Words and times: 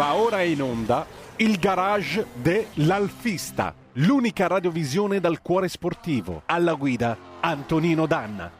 Va 0.00 0.14
ora 0.14 0.40
in 0.40 0.62
onda 0.62 1.06
il 1.36 1.58
garage 1.58 2.28
dell'Alfista, 2.32 3.74
l'unica 3.96 4.46
radiovisione 4.46 5.20
dal 5.20 5.42
cuore 5.42 5.68
sportivo. 5.68 6.44
Alla 6.46 6.72
guida 6.72 7.14
Antonino 7.40 8.06
Danna. 8.06 8.50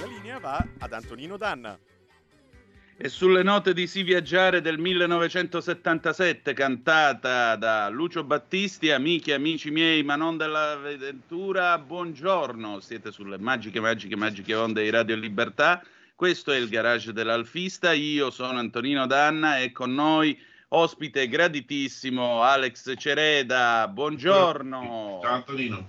La 0.00 0.06
linea 0.06 0.40
va 0.40 0.66
ad 0.80 0.92
Antonino 0.92 1.36
Danna. 1.36 1.78
E 2.96 3.08
sulle 3.08 3.44
note 3.44 3.72
di 3.72 3.86
Si 3.86 4.02
Viaggiare 4.02 4.60
del 4.60 4.78
1977, 4.80 6.54
cantata 6.54 7.54
da 7.54 7.88
Lucio 7.88 8.24
Battisti, 8.24 8.90
amiche 8.90 9.30
e 9.30 9.34
amici 9.34 9.70
miei, 9.70 10.02
ma 10.02 10.16
non 10.16 10.36
dell'avventura, 10.36 11.78
buongiorno, 11.78 12.80
siete 12.80 13.12
sulle 13.12 13.38
magiche, 13.38 13.78
magiche, 13.78 14.16
magiche 14.16 14.56
onde 14.56 14.82
di 14.82 14.90
Radio 14.90 15.14
Libertà. 15.14 15.80
Questo 16.16 16.50
è 16.50 16.56
il 16.56 16.70
garage 16.70 17.12
dell'Alfista, 17.12 17.92
io 17.92 18.30
sono 18.30 18.58
Antonino 18.58 19.06
Danna 19.06 19.58
e 19.58 19.70
con 19.70 19.92
noi 19.92 20.34
ospite 20.68 21.28
graditissimo 21.28 22.40
Alex 22.40 22.94
Cereda, 22.96 23.86
buongiorno. 23.86 25.20
Ciao 25.22 25.34
Antonino. 25.34 25.88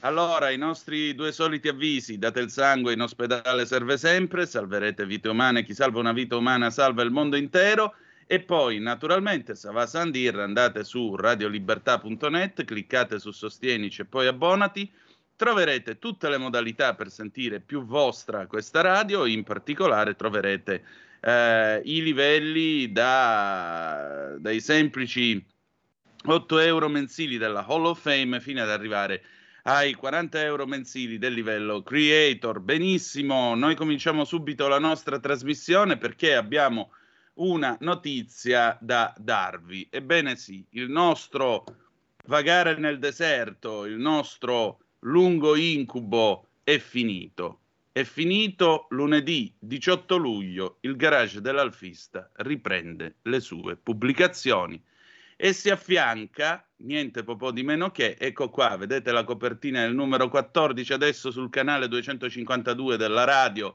Allora, 0.00 0.50
i 0.50 0.58
nostri 0.58 1.14
due 1.14 1.30
soliti 1.30 1.68
avvisi, 1.68 2.18
date 2.18 2.40
il 2.40 2.50
sangue, 2.50 2.92
in 2.92 3.02
ospedale 3.02 3.64
serve 3.64 3.96
sempre, 3.98 4.46
salverete 4.46 5.06
vite 5.06 5.28
umane, 5.28 5.62
chi 5.62 5.74
salva 5.74 6.00
una 6.00 6.12
vita 6.12 6.34
umana 6.34 6.68
salva 6.70 7.04
il 7.04 7.12
mondo 7.12 7.36
intero. 7.36 7.94
E 8.26 8.40
poi, 8.40 8.80
naturalmente, 8.80 9.54
se 9.54 9.70
va 9.70 9.86
Sandir, 9.86 10.40
andate 10.40 10.82
su 10.82 11.14
radiolibertà.net, 11.14 12.64
cliccate 12.64 13.20
su 13.20 13.30
Sostienici 13.30 14.00
e 14.00 14.06
poi 14.06 14.26
abbonati. 14.26 14.90
Troverete 15.42 15.98
tutte 15.98 16.28
le 16.28 16.38
modalità 16.38 16.94
per 16.94 17.10
sentire 17.10 17.58
più 17.58 17.84
vostra 17.84 18.46
questa 18.46 18.80
radio, 18.80 19.26
in 19.26 19.42
particolare 19.42 20.14
troverete 20.14 20.84
eh, 21.18 21.82
i 21.84 22.00
livelli 22.00 22.92
da, 22.92 24.36
dai 24.38 24.60
semplici 24.60 25.44
8 26.26 26.58
euro 26.60 26.88
mensili 26.88 27.38
della 27.38 27.66
Hall 27.66 27.86
of 27.86 28.00
Fame 28.00 28.38
fino 28.38 28.62
ad 28.62 28.70
arrivare 28.70 29.24
ai 29.64 29.94
40 29.94 30.40
euro 30.44 30.64
mensili 30.64 31.18
del 31.18 31.32
livello 31.32 31.82
creator. 31.82 32.60
Benissimo, 32.60 33.56
noi 33.56 33.74
cominciamo 33.74 34.24
subito 34.24 34.68
la 34.68 34.78
nostra 34.78 35.18
trasmissione 35.18 35.96
perché 35.96 36.36
abbiamo 36.36 36.92
una 37.34 37.76
notizia 37.80 38.78
da 38.80 39.12
darvi. 39.18 39.88
Ebbene 39.90 40.36
sì, 40.36 40.64
il 40.70 40.88
nostro 40.88 41.64
vagare 42.26 42.76
nel 42.76 43.00
deserto, 43.00 43.86
il 43.86 43.96
nostro 43.96 44.78
lungo 45.04 45.56
incubo 45.56 46.48
è 46.62 46.78
finito. 46.78 47.60
È 47.92 48.04
finito 48.04 48.86
lunedì 48.90 49.54
18 49.58 50.16
luglio, 50.16 50.78
il 50.80 50.96
garage 50.96 51.40
dell'Alfista 51.40 52.30
riprende 52.36 53.16
le 53.22 53.40
sue 53.40 53.76
pubblicazioni 53.76 54.82
e 55.36 55.52
si 55.52 55.68
affianca 55.68 56.66
niente 56.76 57.22
po' 57.22 57.50
di 57.50 57.62
meno 57.62 57.90
che, 57.90 58.16
ecco 58.18 58.48
qua, 58.48 58.76
vedete 58.76 59.12
la 59.12 59.24
copertina 59.24 59.82
del 59.82 59.94
numero 59.94 60.28
14 60.28 60.92
adesso 60.92 61.30
sul 61.30 61.50
canale 61.50 61.88
252 61.88 62.96
della 62.96 63.24
radio 63.24 63.74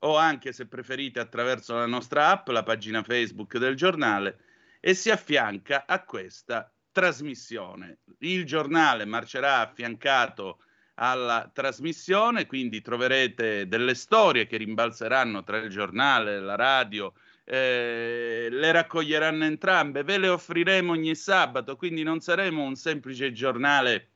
o 0.00 0.16
anche 0.16 0.52
se 0.52 0.66
preferite 0.66 1.18
attraverso 1.18 1.74
la 1.74 1.86
nostra 1.86 2.30
app, 2.30 2.48
la 2.48 2.62
pagina 2.62 3.02
Facebook 3.02 3.56
del 3.58 3.74
giornale 3.74 4.38
e 4.78 4.94
si 4.94 5.10
affianca 5.10 5.86
a 5.86 6.04
questa 6.04 6.70
trasmissione. 6.92 7.98
Il 8.18 8.44
giornale 8.44 9.04
marcerà 9.04 9.60
affiancato 9.60 10.60
alla 10.96 11.50
trasmissione, 11.52 12.46
quindi 12.46 12.80
troverete 12.80 13.68
delle 13.68 13.94
storie 13.94 14.46
che 14.46 14.56
rimbalzeranno 14.56 15.44
tra 15.44 15.58
il 15.58 15.70
giornale, 15.70 16.40
la 16.40 16.56
radio, 16.56 17.12
eh, 17.44 18.48
le 18.50 18.72
raccoglieranno 18.72 19.44
entrambe, 19.44 20.02
ve 20.02 20.18
le 20.18 20.28
offriremo 20.28 20.92
ogni 20.92 21.14
sabato, 21.14 21.76
quindi 21.76 22.02
non 22.02 22.20
saremo 22.20 22.62
un 22.62 22.74
semplice 22.74 23.32
giornale 23.32 24.08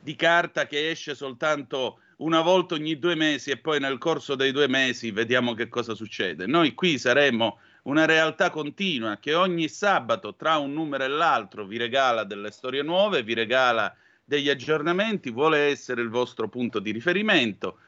di 0.00 0.16
carta 0.16 0.66
che 0.66 0.90
esce 0.90 1.14
soltanto 1.14 2.00
una 2.18 2.40
volta 2.40 2.74
ogni 2.74 2.98
due 2.98 3.14
mesi 3.14 3.50
e 3.50 3.58
poi 3.58 3.78
nel 3.78 3.98
corso 3.98 4.34
dei 4.34 4.52
due 4.52 4.68
mesi 4.68 5.10
vediamo 5.10 5.54
che 5.54 5.68
cosa 5.68 5.94
succede. 5.94 6.46
Noi 6.46 6.74
qui 6.74 6.98
saremo 6.98 7.58
una 7.82 8.06
realtà 8.06 8.50
continua 8.50 9.18
che 9.18 9.34
ogni 9.34 9.68
sabato 9.68 10.34
tra 10.34 10.56
un 10.56 10.72
numero 10.72 11.04
e 11.04 11.08
l'altro 11.08 11.66
vi 11.66 11.76
regala 11.76 12.24
delle 12.24 12.50
storie 12.50 12.82
nuove, 12.82 13.22
vi 13.22 13.34
regala 13.34 13.94
degli 14.28 14.50
aggiornamenti, 14.50 15.30
vuole 15.30 15.58
essere 15.60 16.02
il 16.02 16.10
vostro 16.10 16.50
punto 16.50 16.80
di 16.80 16.90
riferimento 16.90 17.78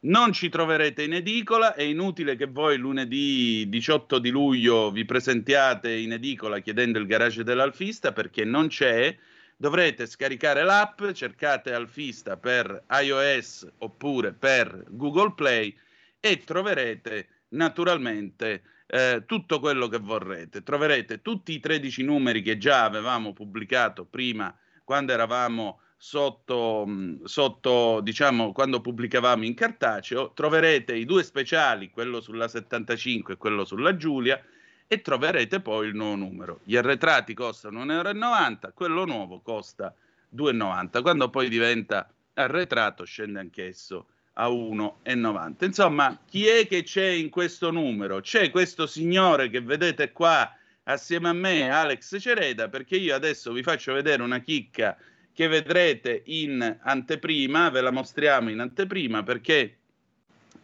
non 0.00 0.32
ci 0.32 0.48
troverete 0.48 1.02
in 1.02 1.14
edicola, 1.14 1.74
è 1.74 1.82
inutile 1.82 2.36
che 2.36 2.46
voi 2.46 2.76
lunedì 2.76 3.68
18 3.68 4.20
di 4.20 4.30
luglio 4.30 4.92
vi 4.92 5.04
presentiate 5.04 5.92
in 5.92 6.12
edicola 6.12 6.60
chiedendo 6.60 7.00
il 7.00 7.06
garage 7.06 7.42
dell'Alfista 7.42 8.12
perché 8.12 8.44
non 8.44 8.68
c'è. 8.68 9.16
Dovrete 9.56 10.06
scaricare 10.06 10.62
l'app, 10.62 11.02
cercate 11.14 11.72
Alfista 11.72 12.36
per 12.36 12.84
iOS 12.88 13.66
oppure 13.78 14.32
per 14.32 14.84
Google 14.88 15.32
Play 15.34 15.76
e 16.20 16.44
troverete 16.44 17.26
naturalmente 17.48 18.62
eh, 18.86 19.24
tutto 19.26 19.58
quello 19.58 19.88
che 19.88 19.98
vorrete. 19.98 20.62
Troverete 20.62 21.22
tutti 21.22 21.54
i 21.54 21.58
13 21.58 22.04
numeri 22.04 22.40
che 22.40 22.56
già 22.56 22.84
avevamo 22.84 23.32
pubblicato 23.32 24.04
prima 24.04 24.56
quando 24.84 25.12
eravamo 25.12 25.80
sotto, 26.00 26.88
sotto, 27.24 28.00
diciamo, 28.00 28.52
quando 28.52 28.80
pubblicavamo 28.80 29.44
in 29.44 29.54
cartaceo, 29.54 30.32
troverete 30.32 30.94
i 30.94 31.04
due 31.04 31.24
speciali, 31.24 31.90
quello 31.90 32.20
sulla 32.20 32.46
75 32.46 33.34
e 33.34 33.36
quello 33.36 33.64
sulla 33.64 33.96
Giulia, 33.96 34.40
e 34.86 35.02
troverete 35.02 35.60
poi 35.60 35.88
il 35.88 35.94
nuovo 35.94 36.14
numero. 36.14 36.60
Gli 36.62 36.76
arretrati 36.76 37.34
costano 37.34 37.84
1,90 37.84 37.90
euro, 37.90 38.72
quello 38.74 39.04
nuovo 39.04 39.40
costa 39.40 39.94
2,90. 40.34 41.02
Quando 41.02 41.28
poi 41.28 41.48
diventa 41.48 42.08
arretrato 42.34 43.04
scende 43.04 43.40
anch'esso 43.40 44.06
a 44.34 44.48
1,90. 44.48 45.64
Insomma, 45.64 46.18
chi 46.24 46.46
è 46.46 46.66
che 46.66 46.84
c'è 46.84 47.08
in 47.08 47.28
questo 47.28 47.70
numero? 47.70 48.20
C'è 48.20 48.50
questo 48.50 48.86
signore 48.86 49.50
che 49.50 49.60
vedete 49.60 50.12
qua 50.12 50.50
assieme 50.84 51.28
a 51.28 51.32
me, 51.32 51.70
Alex 51.70 52.18
Cereda, 52.18 52.68
perché 52.68 52.96
io 52.96 53.14
adesso 53.14 53.52
vi 53.52 53.62
faccio 53.62 53.92
vedere 53.92 54.22
una 54.22 54.38
chicca 54.38 54.96
che 55.38 55.46
vedrete 55.46 56.22
in 56.24 56.78
anteprima, 56.82 57.70
ve 57.70 57.80
la 57.80 57.92
mostriamo 57.92 58.50
in 58.50 58.58
anteprima 58.58 59.22
perché 59.22 59.76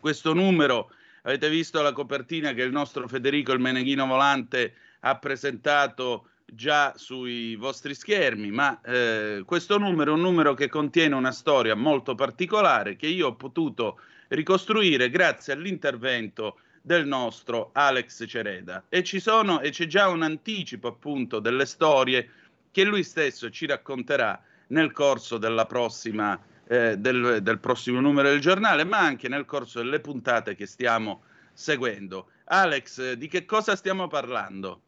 questo 0.00 0.32
numero, 0.34 0.90
avete 1.22 1.48
visto 1.48 1.80
la 1.80 1.92
copertina 1.92 2.52
che 2.54 2.62
il 2.62 2.72
nostro 2.72 3.06
Federico 3.06 3.52
il 3.52 3.60
Meneghino 3.60 4.04
Volante 4.04 4.74
ha 4.98 5.16
presentato 5.16 6.30
già 6.44 6.92
sui 6.96 7.54
vostri 7.54 7.94
schermi, 7.94 8.50
ma 8.50 8.80
eh, 8.80 9.44
questo 9.46 9.78
numero 9.78 10.10
è 10.10 10.14
un 10.16 10.22
numero 10.22 10.54
che 10.54 10.68
contiene 10.68 11.14
una 11.14 11.30
storia 11.30 11.76
molto 11.76 12.16
particolare 12.16 12.96
che 12.96 13.06
io 13.06 13.28
ho 13.28 13.34
potuto 13.36 14.00
ricostruire 14.26 15.08
grazie 15.08 15.52
all'intervento 15.52 16.58
del 16.82 17.06
nostro 17.06 17.70
Alex 17.74 18.24
Cereda. 18.26 18.86
E 18.88 19.04
ci 19.04 19.20
sono 19.20 19.60
e 19.60 19.70
c'è 19.70 19.86
già 19.86 20.08
un 20.08 20.22
anticipo 20.22 20.88
appunto 20.88 21.38
delle 21.38 21.64
storie 21.64 22.28
che 22.72 22.82
lui 22.82 23.04
stesso 23.04 23.50
ci 23.50 23.66
racconterà 23.66 24.42
nel 24.74 24.90
corso 24.90 25.38
della 25.38 25.66
prossima, 25.66 26.38
eh, 26.66 26.96
del, 26.98 27.38
del 27.42 27.58
prossimo 27.60 28.00
numero 28.00 28.28
del 28.28 28.40
giornale, 28.40 28.84
ma 28.84 28.98
anche 28.98 29.28
nel 29.28 29.44
corso 29.44 29.80
delle 29.80 30.00
puntate 30.00 30.56
che 30.56 30.66
stiamo 30.66 31.22
seguendo. 31.52 32.26
Alex, 32.46 33.12
di 33.12 33.28
che 33.28 33.44
cosa 33.44 33.76
stiamo 33.76 34.08
parlando? 34.08 34.80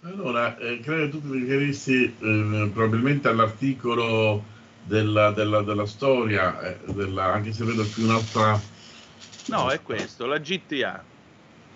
Allora, 0.00 0.56
eh, 0.56 0.80
credo 0.80 1.04
che 1.04 1.10
tu 1.10 1.20
ti 1.20 1.38
riferissi 1.38 2.04
eh, 2.04 2.70
probabilmente 2.72 3.28
all'articolo 3.28 4.42
della, 4.84 5.32
della, 5.32 5.60
della 5.62 5.86
storia, 5.86 6.60
eh, 6.60 6.78
della, 6.92 7.34
anche 7.34 7.52
se 7.52 7.64
vedo 7.64 7.84
qui 7.92 8.04
un'altra... 8.04 8.58
No, 9.48 9.70
è 9.70 9.82
questo, 9.82 10.26
la 10.26 10.38
GTA. 10.38 11.04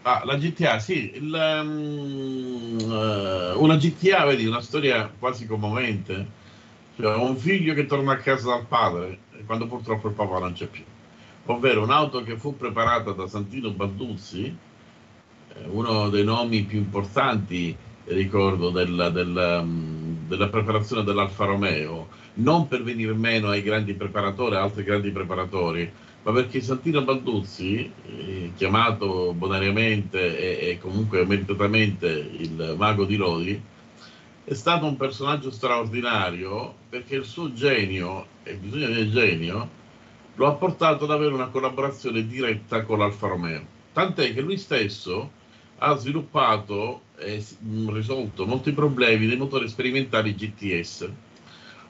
Ah, 0.03 0.23
la 0.25 0.37
GTA, 0.37 0.79
sì, 0.79 1.13
il, 1.15 1.33
um, 1.63 2.77
uh, 2.81 3.63
una 3.63 3.77
GTA, 3.77 4.25
vedi, 4.25 4.47
una 4.47 4.63
storia 4.63 5.13
quasi 5.19 5.47
commovente 5.47 6.39
cioè, 7.01 7.17
un 7.17 7.37
figlio 7.37 7.75
che 7.75 7.87
torna 7.87 8.13
a 8.13 8.17
casa 8.19 8.51
dal 8.51 8.67
padre 8.67 9.19
quando 9.47 9.67
purtroppo 9.67 10.09
il 10.09 10.15
papà 10.15 10.39
non 10.39 10.53
c'è 10.53 10.67
più. 10.67 10.85
Ovvero 11.47 11.83
un'auto 11.83 12.23
che 12.23 12.37
fu 12.37 12.57
preparata 12.57 13.13
da 13.13 13.27
Santino 13.27 13.71
Balduzzi, 13.71 14.57
eh, 15.55 15.67
uno 15.67 16.09
dei 16.09 16.23
nomi 16.23 16.63
più 16.63 16.79
importanti, 16.79 17.77
ricordo, 18.05 18.71
della, 18.71 19.11
della, 19.11 19.63
mm, 19.63 20.29
della 20.29 20.49
preparazione 20.49 21.03
dell'Alfa 21.03 21.47
Romeo, 21.47 22.09
non 22.35 22.69
per 22.69 22.83
venire 22.83 23.13
meno 23.15 23.49
ai 23.49 23.63
grandi 23.63 23.95
preparatori, 23.95 24.55
altri 24.55 24.85
grandi 24.85 25.11
preparatori, 25.11 25.91
ma 26.23 26.33
perché 26.33 26.61
Santino 26.61 27.03
Balduzzi, 27.03 27.91
eh, 28.07 28.53
chiamato 28.55 29.33
bonariamente 29.33 30.39
e, 30.39 30.71
e, 30.71 30.79
comunque 30.79 31.25
meritatamente 31.25 32.09
il 32.09 32.75
mago 32.77 33.05
di 33.05 33.17
Lodi, 33.17 33.61
è 34.51 34.55
stato 34.55 34.85
un 34.85 34.97
personaggio 34.97 35.53
straordinario 35.53 36.75
perché 36.89 37.15
il 37.15 37.25
suo 37.25 37.53
genio, 37.53 38.27
e 38.43 38.55
bisogna 38.55 38.89
dire 38.89 39.09
genio, 39.09 39.69
lo 40.35 40.49
ha 40.49 40.55
portato 40.55 41.05
ad 41.05 41.13
avere 41.13 41.33
una 41.33 41.47
collaborazione 41.47 42.27
diretta 42.27 42.83
con 42.83 42.99
l'Alfa 42.99 43.29
Romeo. 43.29 43.65
tant'è 43.93 44.35
che 44.35 44.41
lui 44.41 44.59
stesso 44.59 45.31
ha 45.79 45.95
sviluppato 45.95 47.03
e 47.17 47.45
risolto 47.91 48.45
molti 48.45 48.73
problemi 48.73 49.29
dei 49.29 49.37
motori 49.37 49.69
sperimentali 49.69 50.35
GTS, 50.35 51.09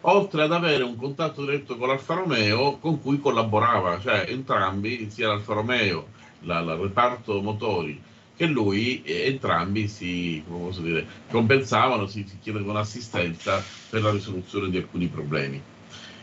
oltre 0.03 0.43
ad 0.43 0.53
avere 0.53 0.83
un 0.83 0.97
contatto 0.97 1.47
diretto 1.47 1.79
con 1.79 1.89
l'Alfa 1.89 2.12
Romeo 2.12 2.77
con 2.77 3.01
cui 3.01 3.21
collaborava, 3.21 3.99
cioè 4.01 4.27
entrambi, 4.29 5.11
sia 5.11 5.29
l'Alfa 5.29 5.55
Romeo, 5.55 6.09
la, 6.41 6.61
la 6.61 6.75
reparto 6.75 7.41
motori, 7.41 7.99
che 8.40 8.46
lui, 8.46 9.02
entrambi 9.04 9.87
si 9.87 10.42
dire, 10.78 11.06
compensavano, 11.28 12.06
si, 12.06 12.25
si 12.26 12.38
chiedevano 12.40 12.78
assistenza 12.78 13.62
per 13.90 14.00
la 14.00 14.10
risoluzione 14.10 14.70
di 14.70 14.78
alcuni 14.78 15.08
problemi. 15.08 15.60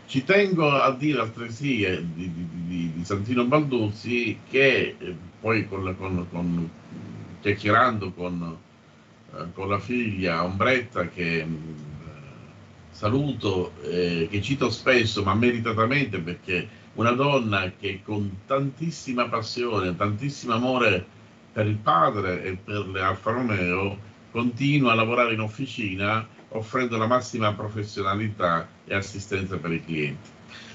Ci 0.04 0.24
tengo 0.24 0.68
a 0.68 0.90
dire 0.90 1.20
altresì 1.20 1.82
eh, 1.82 2.04
di, 2.12 2.28
di, 2.66 2.92
di, 2.92 3.04
Santino 3.04 3.44
Balduzzi 3.44 4.36
che 4.50 4.96
eh, 4.98 5.16
poi 5.40 5.68
con, 5.68 5.94
con, 5.96 6.26
con, 6.28 6.70
chiacchierando 7.40 8.10
con, 8.10 8.56
eh, 9.36 9.52
con, 9.54 9.68
la 9.68 9.78
figlia 9.78 10.42
Ombretta 10.42 11.06
che 11.10 11.36
eh, 11.38 11.46
saluto, 12.90 13.74
eh, 13.84 14.26
che 14.28 14.42
cito 14.42 14.70
spesso 14.70 15.22
ma 15.22 15.34
meritatamente 15.34 16.18
perché 16.18 16.68
una 16.94 17.12
donna 17.12 17.70
che 17.78 18.00
con 18.02 18.38
tantissima 18.44 19.28
passione, 19.28 19.94
tantissimo 19.94 20.54
amore 20.54 21.16
per 21.52 21.66
il 21.66 21.76
padre 21.76 22.44
e 22.44 22.56
per 22.56 22.90
Alfa 23.00 23.32
Romeo 23.32 23.98
continua 24.30 24.92
a 24.92 24.94
lavorare 24.94 25.34
in 25.34 25.40
officina 25.40 26.26
offrendo 26.50 26.96
la 26.96 27.06
massima 27.06 27.52
professionalità 27.52 28.68
e 28.84 28.94
assistenza 28.94 29.56
per 29.56 29.72
i 29.72 29.84
clienti. 29.84 30.30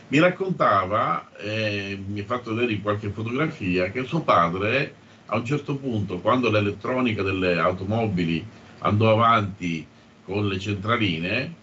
Mi 0.10 0.20
raccontava, 0.20 1.30
eh, 1.38 2.00
mi 2.06 2.20
ha 2.20 2.26
fatto 2.26 2.54
vedere 2.54 2.74
in 2.74 2.82
qualche 2.82 3.10
fotografia, 3.10 3.90
che 3.90 4.04
suo 4.04 4.22
padre 4.22 4.96
a 5.28 5.38
un 5.38 5.46
certo 5.46 5.76
punto, 5.78 6.20
quando 6.20 6.52
l'elettronica 6.52 7.24
delle 7.24 7.58
automobili 7.58 8.46
andò 8.80 9.12
avanti 9.12 9.86
con 10.26 10.48
le 10.48 10.60
centraline, 10.60 11.54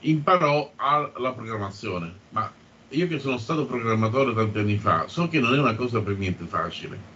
imparò 0.00 0.72
la 1.16 1.32
programmazione. 1.32 2.12
Ma 2.30 2.50
io 2.90 3.08
che 3.08 3.18
sono 3.18 3.38
stato 3.38 3.66
programmatore 3.66 4.34
tanti 4.34 4.58
anni 4.58 4.78
fa, 4.78 5.08
so 5.08 5.28
che 5.28 5.40
non 5.40 5.54
è 5.54 5.58
una 5.58 5.74
cosa 5.74 6.00
per 6.00 6.16
niente 6.16 6.44
facile. 6.44 7.11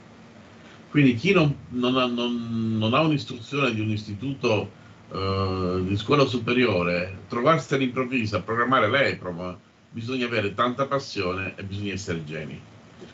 Quindi 0.97 1.15
chi 1.17 1.35
non, 1.35 1.55
non, 1.73 1.99
ha, 1.99 2.07
non, 2.07 2.79
non 2.79 2.95
ha, 2.95 3.03
un'istruzione 3.03 3.75
di 3.75 3.83
un 3.83 3.91
istituto 3.91 4.71
eh, 5.13 5.83
di 5.87 5.95
scuola 5.95 6.25
superiore, 6.25 7.19
trovarsi 7.29 7.75
all'improvviso 7.75 8.37
a 8.37 8.41
programmare 8.41 8.89
l'EPROM, 8.89 9.59
bisogna 9.91 10.25
avere 10.25 10.55
tanta 10.55 10.87
passione 10.87 11.53
e 11.55 11.65
bisogna 11.65 11.93
essere 11.93 12.25
geni. 12.25 12.59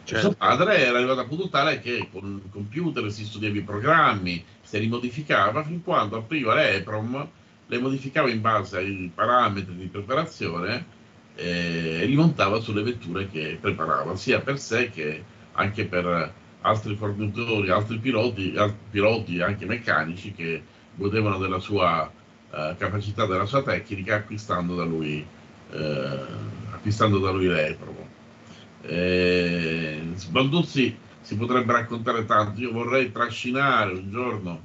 Certo. 0.05 0.26
Suo 0.26 0.37
padre 0.37 0.79
era 0.79 0.99
arrivato 0.99 1.19
a 1.19 1.25
punto 1.25 1.49
tale 1.49 1.81
che 1.81 2.06
con 2.12 2.40
il 2.44 2.50
computer 2.52 3.11
si 3.11 3.25
studiava 3.25 3.56
i 3.56 3.62
programmi, 3.62 4.44
se 4.62 4.79
li 4.79 4.87
modificava 4.87 5.64
fin 5.64 5.82
quando 5.82 6.19
apriva 6.19 6.55
l'EPROM, 6.55 7.29
le 7.67 7.79
modificava 7.81 8.31
in 8.31 8.40
base 8.40 8.76
ai 8.76 9.11
parametri 9.12 9.75
di 9.75 9.87
preparazione 9.87 10.84
eh, 11.34 11.99
e 12.02 12.06
li 12.06 12.14
montava 12.14 12.61
sulle 12.61 12.84
vetture 12.84 13.29
che 13.29 13.58
preparava, 13.61 14.14
sia 14.14 14.38
per 14.38 14.61
sé 14.61 14.88
che 14.88 15.25
anche 15.55 15.84
per 15.87 16.40
altri 16.62 16.97
fornitori, 16.97 17.70
altri 17.70 17.99
piloti, 17.99 18.55
altri 18.56 18.79
piloti 18.91 19.41
anche 19.41 19.67
meccanici 19.67 20.32
che 20.32 20.62
godevano 20.94 21.38
della 21.38 21.59
sua 21.59 22.11
uh, 22.50 22.76
capacità, 22.76 23.26
della 23.26 23.47
sua 23.47 23.62
tecnica 23.62 24.17
acquistando 24.17 24.75
da 24.75 24.85
lui, 24.85 25.25
uh, 25.70 25.76
acquistando 26.73 27.19
da 27.19 27.31
lui 27.31 27.49
l'Epromo. 27.49 28.09
Eh, 28.82 30.03
Balduzzi 30.31 30.97
si 31.20 31.37
potrebbe 31.37 31.73
raccontare 31.73 32.25
tanto, 32.25 32.61
io 32.61 32.73
vorrei 32.73 33.12
trascinare 33.12 33.93
un 33.93 34.11
giorno 34.11 34.61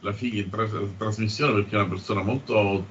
la 0.00 0.12
figlia 0.12 0.42
in 0.42 0.50
tra- 0.50 0.68
trasmissione 0.96 1.52
perché 1.52 1.76
è 1.76 1.80
una 1.80 1.88
persona 1.88 2.22
molto, 2.22 2.86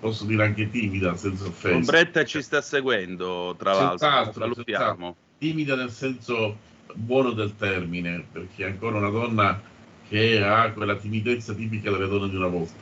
posso 0.00 0.24
dire 0.24 0.44
anche 0.44 0.70
timida, 0.70 1.14
senza 1.16 1.46
offesa. 1.46 1.76
Ombretta 1.76 2.24
ci 2.24 2.42
sta 2.42 2.60
seguendo, 2.60 3.54
tra 3.58 3.72
l'altro, 3.72 4.32
salutiamo. 4.32 5.16
Timida 5.38 5.76
nel 5.76 5.90
senso 5.90 6.56
buono 6.94 7.32
del 7.32 7.54
termine, 7.56 8.24
perché 8.30 8.64
è 8.64 8.68
ancora 8.68 8.98
una 8.98 9.10
donna 9.10 9.60
che 10.08 10.42
ha 10.42 10.70
quella 10.72 10.96
timidezza 10.96 11.54
tipica 11.54 11.90
delle 11.90 12.08
donne 12.08 12.30
di 12.30 12.36
una 12.36 12.46
volta, 12.46 12.78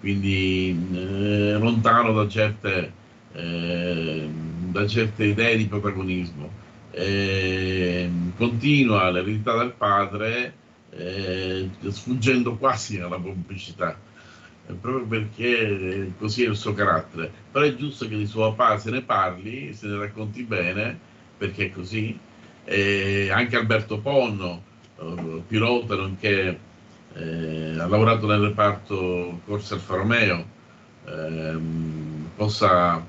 quindi 0.00 0.76
eh, 0.92 1.56
lontano 1.58 2.12
da 2.12 2.28
certe, 2.28 2.92
eh, 3.32 4.28
da 4.70 4.86
certe 4.86 5.24
idee 5.24 5.56
di 5.56 5.66
protagonismo. 5.66 6.60
Eh, 6.90 8.10
continua 8.36 9.10
l'eredità 9.10 9.56
del 9.56 9.72
padre 9.72 10.54
eh, 10.90 11.70
sfuggendo 11.88 12.56
quasi 12.56 12.98
alla 12.98 13.18
pubblicità 13.18 13.96
eh, 14.66 14.74
proprio 14.74 15.06
perché 15.06 16.12
così 16.18 16.44
è 16.44 16.48
il 16.48 16.56
suo 16.56 16.74
carattere. 16.74 17.30
Però 17.50 17.64
è 17.64 17.74
giusto 17.74 18.06
che 18.08 18.16
di 18.16 18.26
suo 18.26 18.52
papà 18.54 18.78
se 18.78 18.90
ne 18.90 19.02
parli 19.02 19.72
se 19.74 19.86
ne 19.86 19.98
racconti 19.98 20.42
bene 20.42 20.98
perché 21.36 21.66
è 21.66 21.70
così 21.70 22.18
e 22.64 23.30
anche 23.30 23.56
Alberto 23.56 23.98
Ponno, 23.98 24.62
eh, 24.98 25.42
pilota 25.46 25.96
nonché 25.96 26.58
eh, 27.14 27.78
ha 27.78 27.86
lavorato 27.86 28.26
nel 28.26 28.40
reparto 28.40 29.40
Corsa 29.44 29.74
Alfa 29.74 29.96
Romeo, 29.96 30.44
ehm, 31.06 32.30
possa, 32.36 33.04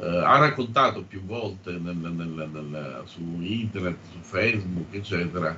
eh, 0.00 0.06
ha 0.06 0.38
raccontato 0.38 1.02
più 1.02 1.22
volte 1.24 1.72
nel, 1.72 1.96
nel, 1.96 2.48
nel, 2.52 3.02
su 3.04 3.20
internet, 3.40 3.96
su 4.12 4.18
Facebook, 4.20 4.94
eccetera, 4.94 5.56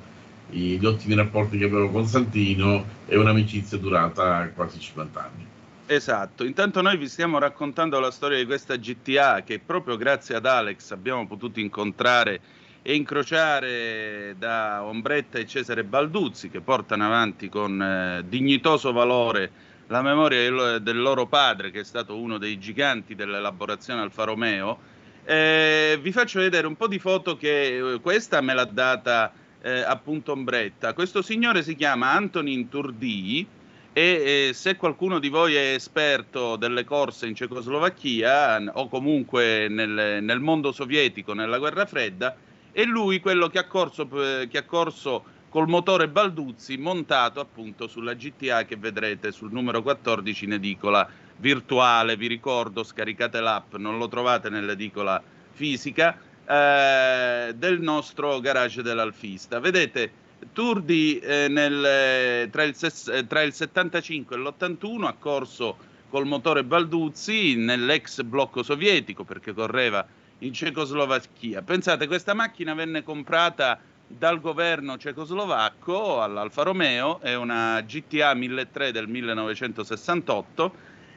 gli 0.49 0.85
ottimi 0.85 1.15
rapporti 1.15 1.59
che 1.59 1.65
avevo 1.65 1.91
con 1.91 2.07
Santino 2.07 2.85
e 3.07 3.17
un'amicizia 3.17 3.79
durata 3.79 4.49
quasi 4.55 4.81
50 4.81 5.21
anni. 5.21 5.47
Esatto, 5.87 6.45
intanto 6.45 6.81
noi 6.83 6.97
vi 6.97 7.09
stiamo 7.09 7.39
raccontando 7.39 7.99
la 7.99 8.13
storia 8.13 8.39
di 8.39 8.47
questa 8.47 8.77
GTA 8.77 9.43
che 9.43 9.59
proprio 9.59 9.97
grazie 9.97 10.37
ad 10.37 10.47
Alex 10.47 10.93
abbiamo 10.93 11.27
potuto 11.27 11.59
incontrare 11.59 12.41
e 12.83 12.95
incrociare 12.95 14.35
da 14.39 14.83
Ombretta 14.85 15.39
e 15.39 15.47
Cesare 15.47 15.85
Balduzzi 15.85 16.49
che 16.49 16.61
portano 16.61 17.05
avanti 17.05 17.49
con 17.49 17.81
eh, 17.81 18.25
dignitoso 18.27 18.93
valore 18.93 19.51
la 19.89 20.03
memoria 20.03 20.79
del, 20.79 21.01
loro 21.01 21.27
padre 21.27 21.71
che 21.71 21.81
è 21.81 21.85
stato 21.85 22.17
uno 22.17 22.39
dei 22.39 22.59
giganti 22.59 23.15
dell'elaborazione 23.15 24.01
Alfa 24.01 24.25
Romeo. 24.25 24.79
Eh, 25.25 25.99
vi 26.01 26.13
faccio 26.13 26.39
vedere 26.39 26.67
un 26.67 26.77
po' 26.77 26.87
di 26.87 26.99
foto 26.99 27.37
che 27.37 27.77
eh, 27.77 28.01
questa 28.01 28.41
me 28.41 28.55
l'ha 28.55 28.65
data 28.65 29.33
eh, 29.61 29.81
appunto 29.81 30.33
Ombretta. 30.33 30.95
Questo 30.95 31.23
signore 31.23 31.63
si 31.63 31.75
chiama 31.75 32.13
Antonin 32.13 32.69
Turdi 32.69 33.47
e 33.93 34.03
eh, 34.49 34.53
se 34.55 34.77
qualcuno 34.77 35.19
di 35.19 35.29
voi 35.29 35.57
è 35.57 35.75
esperto 35.75 36.55
delle 36.55 36.85
corse 36.85 37.27
in 37.27 37.35
Cecoslovacchia 37.35 38.63
o 38.75 38.89
comunque 38.89 39.67
nel, 39.69 40.23
nel 40.23 40.41
mondo 40.41 40.71
sovietico 40.71 41.35
nella 41.35 41.59
guerra 41.59 41.85
fredda, 41.85 42.37
e 42.73 42.85
lui 42.85 43.21
quello 43.21 43.49
che 43.49 43.59
ha 43.59 43.67
corso, 43.67 44.09
che 44.09 44.59
ha 44.59 44.65
corso 44.65 45.25
col 45.49 45.69
motore 45.69 46.09
Balduzzi 46.09 46.77
montato 46.77 47.41
appunto 47.41 47.89
sulla 47.89 48.15
GTA 48.15 48.65
che 48.65 48.77
vedrete 48.77 49.33
sul 49.33 49.51
numero 49.51 49.83
14 49.83 50.45
in 50.45 50.53
edicola 50.53 51.09
virtuale. 51.37 52.17
Vi 52.17 52.29
ricordo, 52.29 52.85
scaricate 52.85 53.41
l'app, 53.41 53.75
non 53.75 53.99
lo 53.99 54.09
trovate 54.09 54.49
nell'edicola 54.49 55.21
fisica 55.53 56.17
eh, 56.47 57.53
del 57.57 57.81
nostro 57.81 58.39
garage 58.41 58.83
dell'Alfista. 58.83 59.59
Vedete, 59.59 60.13
Turdi 60.53 61.19
eh, 61.19 61.49
nel, 61.49 62.49
tra, 62.51 62.63
il, 62.63 63.27
tra 63.29 63.43
il 63.43 63.53
75 63.53 64.37
e 64.37 64.39
l'81 64.39 65.05
ha 65.05 65.15
corso 65.19 65.77
col 66.09 66.27
motore 66.27 66.65
Balduzzi 66.65 67.57
nell'ex 67.57 68.23
blocco 68.23 68.63
sovietico 68.63 69.25
perché 69.25 69.53
correva 69.53 70.05
in 70.41 70.53
Cecoslovacchia. 70.53 71.63
Pensate, 71.63 72.07
questa 72.07 72.35
macchina 72.35 72.75
venne 72.75 73.03
comprata 73.03 73.81
dal 74.07 74.41
governo 74.41 74.97
cecoslovacco 74.97 76.21
all'Alfa 76.21 76.63
Romeo, 76.63 77.21
è 77.21 77.37
una 77.37 77.81
GTA 77.83 78.35
1300 78.35 78.91
del 78.91 79.09
1968 79.09 80.75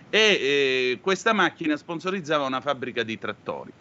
e 0.09 0.19
eh, 0.19 0.99
questa 1.01 1.33
macchina 1.33 1.75
sponsorizzava 1.75 2.45
una 2.45 2.61
fabbrica 2.61 3.01
di 3.01 3.17
trattori. 3.17 3.71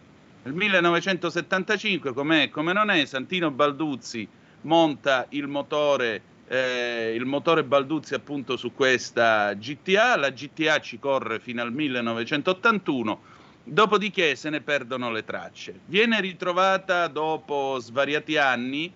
Nel 0.45 0.55
1975, 0.55 2.13
com'è 2.15 2.49
come 2.49 2.73
non 2.73 2.91
è, 2.91 3.05
Santino 3.05 3.51
Balduzzi 3.51 4.27
monta 4.63 5.27
il 5.31 5.47
motore, 5.47 6.23
eh, 6.49 7.13
il 7.15 7.27
motore 7.27 7.65
Balduzzi 7.65 8.15
appunto 8.15 8.57
su 8.57 8.73
questa 8.73 9.53
GTA, 9.55 10.17
la 10.17 10.31
GTA 10.31 10.81
ci 10.81 10.99
corre 10.99 11.39
fino 11.39 11.61
al 11.61 11.73
1981 11.73 13.21
Dopodiché 13.65 14.35
se 14.35 14.51
ne 14.51 14.61
perdono 14.61 15.11
le 15.11 15.25
tracce. 15.25 15.81
Viene 15.87 16.21
ritrovata 16.21 17.07
dopo 17.07 17.79
svariati 17.79 18.37
anni 18.37 18.93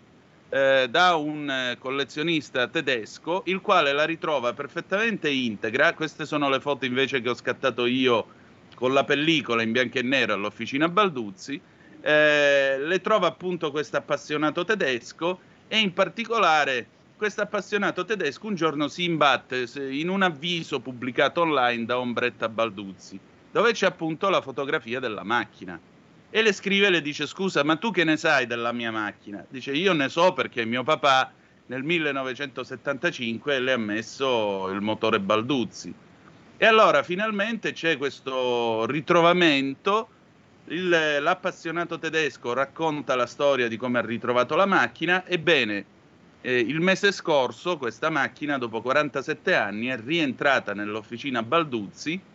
eh, 0.49 0.87
da 0.90 1.14
un 1.14 1.49
eh, 1.49 1.76
collezionista 1.78 2.66
tedesco, 2.68 3.42
il 3.46 3.61
quale 3.61 3.92
la 3.92 4.04
ritrova 4.04 4.52
perfettamente 4.52 5.30
integra. 5.30 5.94
Queste 5.94 6.26
sono 6.26 6.49
le 6.49 6.61
foto 6.61 6.85
invece 6.85 7.20
che 7.20 7.28
ho 7.28 7.35
scattato 7.35 7.87
io 7.87 8.26
con 8.75 8.92
la 8.92 9.04
pellicola 9.04 9.62
in 9.62 9.73
bianco 9.73 9.99
e 9.99 10.02
nero 10.02 10.35
all'officina 10.35 10.88
Balduzzi. 10.88 11.61
Eh, 12.00 12.78
le 12.78 13.00
trova 13.00 13.26
appunto 13.28 13.70
questo 13.70 13.96
appassionato 13.96 14.64
tedesco 14.64 15.40
e 15.68 15.78
in 15.78 15.92
particolare 15.92 16.87
questo 17.16 17.40
appassionato 17.40 18.04
tedesco 18.04 18.46
un 18.46 18.54
giorno 18.54 18.88
si 18.88 19.04
imbatte 19.04 19.66
in 19.90 20.08
un 20.11 20.23
avviso 20.23 20.80
pubblicato 20.80 21.40
online 21.40 21.87
da 21.87 21.99
Ombretta 21.99 22.49
Balduzzi, 22.49 23.18
dove 23.56 23.72
c'è 23.72 23.86
appunto 23.86 24.28
la 24.28 24.42
fotografia 24.42 25.00
della 25.00 25.25
macchina. 25.25 25.80
E 26.28 26.42
le 26.42 26.52
scrive 26.52 26.88
e 26.88 26.90
le 26.90 27.00
dice: 27.00 27.26
Scusa, 27.26 27.64
ma 27.64 27.76
tu 27.76 27.90
che 27.90 28.04
ne 28.04 28.18
sai 28.18 28.46
della 28.46 28.70
mia 28.70 28.90
macchina? 28.90 29.42
Dice: 29.48 29.72
Io 29.72 29.94
ne 29.94 30.10
so 30.10 30.34
perché 30.34 30.66
mio 30.66 30.82
papà 30.82 31.32
nel 31.68 31.82
1975 31.82 33.58
le 33.60 33.72
ha 33.72 33.78
messo 33.78 34.68
il 34.68 34.82
motore 34.82 35.20
Balduzzi. 35.20 35.94
E 36.58 36.66
allora 36.66 37.02
finalmente 37.02 37.72
c'è 37.72 37.96
questo 37.96 38.84
ritrovamento. 38.84 40.08
Il, 40.66 40.90
l'appassionato 40.90 41.98
tedesco 41.98 42.52
racconta 42.52 43.14
la 43.14 43.26
storia 43.26 43.68
di 43.68 43.78
come 43.78 44.00
ha 44.00 44.02
ritrovato 44.02 44.54
la 44.54 44.66
macchina. 44.66 45.26
Ebbene, 45.26 45.84
eh, 46.42 46.58
il 46.58 46.80
mese 46.80 47.10
scorso 47.10 47.78
questa 47.78 48.10
macchina, 48.10 48.58
dopo 48.58 48.82
47 48.82 49.54
anni, 49.54 49.86
è 49.86 49.98
rientrata 49.98 50.75
nell'officina 50.75 51.42
Balduzzi. 51.42 52.34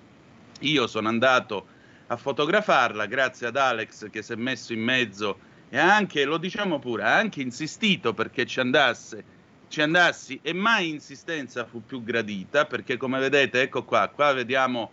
Io 0.61 0.87
sono 0.87 1.07
andato 1.07 1.65
a 2.07 2.17
fotografarla 2.17 3.05
grazie 3.05 3.47
ad 3.47 3.55
Alex 3.55 4.09
che 4.09 4.21
si 4.21 4.33
è 4.33 4.35
messo 4.35 4.73
in 4.73 4.81
mezzo 4.81 5.39
e 5.69 5.77
anche, 5.77 6.25
lo 6.25 6.37
diciamo 6.37 6.79
pure, 6.79 7.03
ha 7.03 7.15
anche 7.15 7.41
insistito 7.41 8.13
perché 8.13 8.45
ci 8.45 8.59
andasse, 8.59 9.23
ci 9.69 9.81
andassi 9.81 10.39
e 10.43 10.53
mai 10.53 10.89
insistenza 10.89 11.65
fu 11.65 11.83
più 11.85 12.03
gradita 12.03 12.65
perché 12.65 12.97
come 12.97 13.19
vedete, 13.19 13.61
ecco 13.61 13.83
qua, 13.83 14.09
qua 14.09 14.33
vediamo 14.33 14.91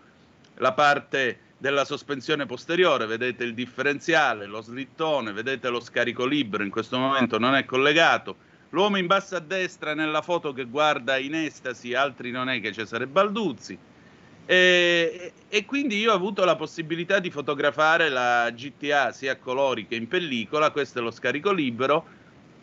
la 0.55 0.73
parte 0.73 1.41
della 1.59 1.85
sospensione 1.85 2.47
posteriore, 2.47 3.07
vedete 3.07 3.45
il 3.45 3.53
differenziale, 3.53 4.47
lo 4.47 4.63
slittone, 4.63 5.33
vedete 5.33 5.69
lo 5.69 5.81
scarico 5.81 6.25
libero, 6.25 6.63
in 6.63 6.71
questo 6.71 6.99
momento 6.99 7.39
non 7.39 7.57
è 7.57 7.65
collegato. 7.65 8.37
L'uomo 8.71 8.99
in 8.99 9.07
basso 9.07 9.35
a 9.35 9.41
destra 9.41 9.95
nella 9.95 10.23
foto 10.23 10.53
che 10.53 10.65
guarda 10.65 11.17
in 11.17 11.35
estasi, 11.35 11.95
altri 11.95 12.31
non 12.31 12.49
è 12.49 12.61
che 12.61 12.73
Cesare 12.73 13.07
Balduzzi. 13.07 13.79
E, 14.51 15.33
e, 15.47 15.65
quindi 15.67 15.99
io 15.99 16.11
ho 16.11 16.15
avuto 16.15 16.43
la 16.43 16.57
possibilità 16.57 17.19
di 17.19 17.31
fotografare 17.31 18.09
la 18.09 18.51
GTA 18.51 19.13
sia 19.13 19.33
a 19.33 19.37
colori 19.37 19.87
che 19.87 19.95
in 19.95 20.09
pellicola, 20.09 20.71
questo 20.71 21.01
è 21.01 21.03
lo 21.03 21.11
scarico 21.11 21.53
libero, 21.53 22.07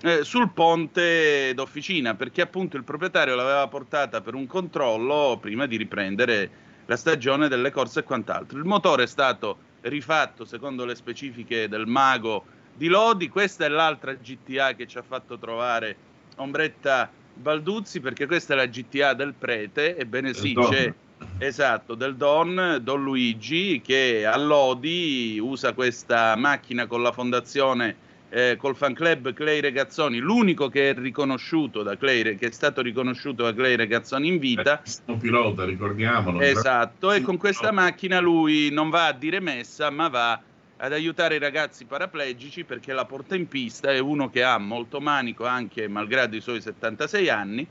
eh, 0.01 0.24
sul 0.24 0.50
ponte 0.51 1.54
d'officina, 1.54 2.15
perché 2.15 2.42
appunto 2.42 2.75
il 2.75 2.84
proprietario 2.84 3.36
l'aveva 3.36 3.68
portata 3.68 4.22
per 4.22 4.34
un 4.34 4.48
controllo 4.48 5.38
prima 5.39 5.68
di 5.68 5.77
riprendere 5.77 6.50
la 6.88 6.96
stagione 6.96 7.50
delle 7.50 7.70
corse 7.70 8.00
e 8.00 8.04
quant'altro. 8.04 8.58
Il 8.58 8.65
motore 8.65 9.04
è 9.04 9.08
stato 9.08 9.58
rifatto 9.82 10.44
secondo 10.44 10.86
le 10.86 10.96
specifiche 10.96 11.70
del 11.70 11.86
mago 11.86 12.46
di 12.74 12.88
Lodi, 12.88 13.30
questa 13.30 13.65
è 13.65 13.68
l'altra 13.68 14.15
GTA 14.15 14.74
che 14.74 14.88
ci 14.88 14.98
ha 14.98 15.04
fatto 15.04 15.38
trovare 15.38 15.96
Ombretta 16.38 17.12
Balduzzi, 17.32 18.00
perché 18.00 18.25
questa 18.25 18.54
è 18.54 18.58
la 18.58 18.65
GTA 18.65 19.13
del 19.13 19.36
prete, 19.36 19.96
ebbene 19.96 20.34
sì, 20.34 20.56
c'è 20.56 20.92
Esatto, 21.38 21.95
del 21.95 22.15
Don, 22.15 22.79
Don 22.81 23.03
Luigi, 23.03 23.81
che 23.81 24.25
a 24.25 24.38
Lodi 24.38 25.38
usa 25.41 25.74
questa 25.74 26.36
macchina 26.36 26.88
con 26.88 27.01
la 27.01 27.12
fondazione, 27.12 27.95
eh, 28.29 28.55
col 28.57 28.75
fan 28.75 28.93
club 28.93 29.34
Clay 29.34 29.60
Regazzoni, 29.60 30.19
l'unico 30.19 30.69
che 30.69 30.89
è 30.89 30.93
riconosciuto 30.93 31.84
da 31.84 31.98
Clay, 31.98 32.36
che 32.36 32.48
è 32.48 32.51
stato 32.51 32.81
riconosciuto 32.81 33.43
da 33.43 33.53
Clay 33.53 33.75
Regazzoni 33.75 34.27
in 34.27 34.39
vita. 34.39 34.81
Un 35.05 35.17
pilota, 35.17 35.65
ricordiamolo. 35.65 36.39
Esatto, 36.39 37.12
e 37.12 37.22
con 37.22 37.38
questa 37.38 37.72
macchina 37.72 38.19
lui 38.19 38.69
non 38.72 38.89
va 38.89 39.07
a 39.07 39.13
dire 39.13 39.39
messa, 39.39 39.89
ma 39.89 40.07
va 40.07 40.41
ad 40.77 40.91
aiutare 40.91 41.36
i 41.36 41.39
ragazzi 41.39 41.86
paraplegici 41.86 42.63
perché 42.63 42.93
la 42.93 43.05
porta 43.05 43.36
in 43.36 43.48
pista, 43.48 43.91
è 43.91 44.00
uno 44.00 44.29
che 44.29 44.43
ha 44.43 44.57
molto 44.57 45.00
manico 45.00 45.45
anche 45.45 45.88
malgrado 45.88 46.36
i 46.36 46.41
suoi 46.41 46.62
76 46.62 47.29
anni 47.29 47.67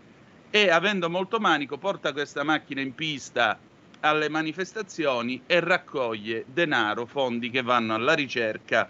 e 0.54 0.70
avendo 0.70 1.10
molto 1.10 1.40
manico 1.40 1.78
porta 1.78 2.12
questa 2.12 2.44
macchina 2.44 2.80
in 2.80 2.94
pista 2.94 3.58
alle 3.98 4.28
manifestazioni 4.28 5.42
e 5.46 5.58
raccoglie 5.58 6.44
denaro, 6.46 7.06
fondi 7.06 7.50
che 7.50 7.60
vanno 7.60 7.92
alla 7.92 8.12
ricerca 8.12 8.88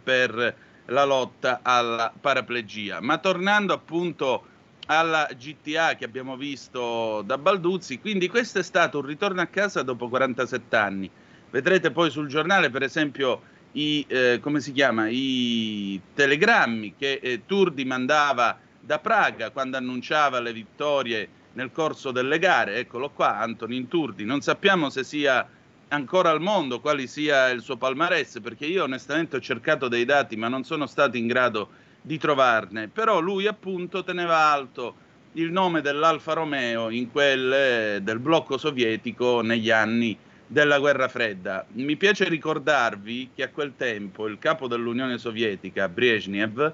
per 0.00 0.56
la 0.84 1.04
lotta 1.04 1.58
alla 1.62 2.12
paraplegia. 2.20 3.00
Ma 3.00 3.18
tornando 3.18 3.72
appunto 3.72 4.44
alla 4.86 5.28
GTA 5.36 5.96
che 5.96 6.04
abbiamo 6.04 6.36
visto 6.36 7.22
da 7.22 7.38
Balduzzi, 7.38 7.98
quindi 7.98 8.28
questo 8.28 8.60
è 8.60 8.62
stato 8.62 9.00
un 9.00 9.06
ritorno 9.06 9.40
a 9.40 9.46
casa 9.46 9.82
dopo 9.82 10.08
47 10.08 10.76
anni. 10.76 11.10
Vedrete 11.50 11.90
poi 11.90 12.08
sul 12.08 12.28
giornale, 12.28 12.70
per 12.70 12.84
esempio, 12.84 13.42
i, 13.72 14.04
eh, 14.06 14.40
chiama, 14.72 15.08
i 15.08 16.00
telegrammi 16.14 16.94
che 16.96 17.18
eh, 17.20 17.42
Turdi 17.46 17.84
mandava 17.84 18.60
da 18.86 19.00
Praga 19.00 19.50
quando 19.50 19.76
annunciava 19.76 20.38
le 20.38 20.52
vittorie 20.52 21.28
nel 21.54 21.72
corso 21.72 22.12
delle 22.12 22.38
gare. 22.38 22.76
Eccolo 22.76 23.10
qua, 23.10 23.40
Antonin 23.40 23.88
Turdi. 23.88 24.24
Non 24.24 24.40
sappiamo 24.40 24.90
se 24.90 25.02
sia 25.02 25.46
ancora 25.88 26.30
al 26.30 26.40
mondo, 26.40 26.80
quale 26.80 27.08
sia 27.08 27.48
il 27.48 27.62
suo 27.62 27.76
palmarès, 27.76 28.38
perché 28.40 28.64
io 28.64 28.84
onestamente 28.84 29.36
ho 29.36 29.40
cercato 29.40 29.88
dei 29.88 30.04
dati, 30.04 30.36
ma 30.36 30.46
non 30.46 30.62
sono 30.62 30.86
stato 30.86 31.16
in 31.16 31.26
grado 31.26 31.70
di 32.00 32.16
trovarne. 32.16 32.86
Però 32.86 33.18
lui 33.18 33.48
appunto 33.48 34.04
teneva 34.04 34.36
alto 34.38 35.04
il 35.32 35.50
nome 35.50 35.80
dell'Alfa 35.80 36.32
Romeo 36.32 36.88
in 36.88 37.10
quel 37.10 38.00
del 38.02 38.18
blocco 38.20 38.56
sovietico 38.56 39.42
negli 39.42 39.70
anni 39.70 40.16
della 40.46 40.78
guerra 40.78 41.08
fredda. 41.08 41.66
Mi 41.72 41.96
piace 41.96 42.28
ricordarvi 42.28 43.30
che 43.34 43.42
a 43.42 43.48
quel 43.48 43.72
tempo 43.76 44.28
il 44.28 44.38
capo 44.38 44.68
dell'Unione 44.68 45.18
Sovietica, 45.18 45.88
Brezhnev, 45.88 46.72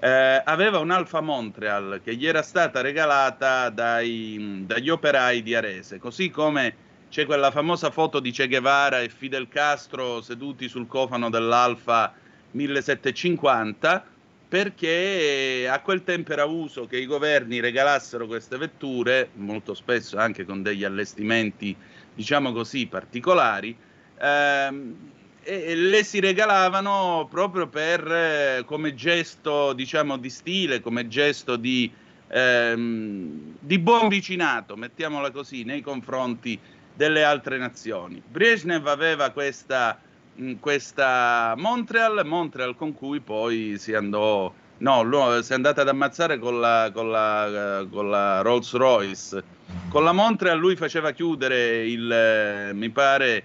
eh, 0.00 0.42
aveva 0.44 0.78
un'Alfa 0.78 1.20
Montreal 1.20 2.00
che 2.02 2.14
gli 2.14 2.26
era 2.26 2.42
stata 2.42 2.80
regalata 2.80 3.68
dai, 3.70 4.62
dagli 4.64 4.90
operai 4.90 5.42
di 5.42 5.54
Arese, 5.54 5.98
così 5.98 6.30
come 6.30 6.86
c'è 7.08 7.24
quella 7.24 7.50
famosa 7.50 7.90
foto 7.90 8.20
di 8.20 8.30
Che 8.30 8.46
Guevara 8.46 9.00
e 9.00 9.08
Fidel 9.08 9.48
Castro 9.48 10.20
seduti 10.20 10.68
sul 10.68 10.86
cofano 10.86 11.30
dell'Alfa 11.30 12.12
1750, 12.50 14.04
perché 14.48 15.68
a 15.70 15.80
quel 15.80 16.04
tempo 16.04 16.32
era 16.32 16.44
uso 16.44 16.86
che 16.86 16.98
i 16.98 17.06
governi 17.06 17.60
regalassero 17.60 18.26
queste 18.26 18.56
vetture, 18.56 19.30
molto 19.34 19.74
spesso 19.74 20.16
anche 20.16 20.44
con 20.44 20.62
degli 20.62 20.84
allestimenti, 20.84 21.76
diciamo 22.14 22.52
così, 22.52 22.86
particolari. 22.86 23.76
Ehm, 24.20 24.96
e 25.42 25.74
le 25.74 26.04
si 26.04 26.20
regalavano 26.20 27.26
proprio 27.30 27.68
per, 27.68 28.06
eh, 28.10 28.62
come 28.66 28.94
gesto 28.94 29.72
diciamo 29.72 30.16
di 30.16 30.30
stile, 30.30 30.80
come 30.80 31.08
gesto 31.08 31.56
di, 31.56 31.90
ehm, 32.28 33.56
di 33.58 33.78
buon 33.78 34.08
vicinato, 34.08 34.76
mettiamola 34.76 35.30
così, 35.30 35.64
nei 35.64 35.80
confronti 35.80 36.58
delle 36.94 37.22
altre 37.22 37.58
nazioni. 37.58 38.20
Brezhnev 38.26 38.86
aveva 38.86 39.30
questa, 39.30 39.98
mh, 40.34 40.54
questa 40.54 41.54
Montreal, 41.56 42.26
Montreal 42.26 42.76
con 42.76 42.92
cui 42.92 43.20
poi 43.20 43.76
si 43.78 43.94
andò, 43.94 44.52
no, 44.78 45.42
si 45.42 45.52
è 45.52 45.54
andata 45.54 45.82
ad 45.82 45.88
ammazzare 45.88 46.38
con 46.38 46.60
la, 46.60 46.90
con 46.92 47.10
la, 47.10 47.86
con 47.90 48.10
la 48.10 48.40
Rolls 48.42 48.72
Royce. 48.74 49.56
Con 49.90 50.02
la 50.02 50.12
Montreal 50.12 50.58
lui 50.58 50.76
faceva 50.76 51.12
chiudere 51.12 51.86
il, 51.86 52.10
eh, 52.10 52.72
mi 52.72 52.90
pare, 52.90 53.44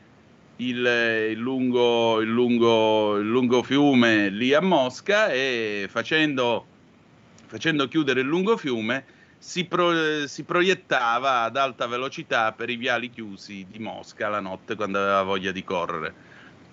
il, 0.69 1.29
il, 1.31 1.37
lungo, 1.37 2.21
il, 2.21 2.29
lungo, 2.29 3.17
il 3.17 3.27
lungo 3.27 3.63
fiume 3.63 4.29
lì 4.29 4.53
a 4.53 4.61
Mosca 4.61 5.31
e 5.31 5.87
facendo, 5.89 6.65
facendo 7.47 7.87
chiudere 7.87 8.21
il 8.21 8.27
lungo 8.27 8.57
fiume 8.57 9.05
si, 9.37 9.65
pro, 9.65 10.25
si, 10.25 10.43
proiettava 10.43 11.41
ad 11.41 11.57
alta 11.57 11.85
velocità 11.85 12.53
per 12.53 12.69
i 12.69 12.77
viali 12.77 13.09
chiusi 13.09 13.65
di 13.69 13.77
Mosca 13.77 14.29
la 14.29 14.39
notte 14.39 14.75
quando 14.75 14.99
aveva 14.99 15.21
voglia 15.23 15.51
di 15.51 15.63
correre. 15.65 16.13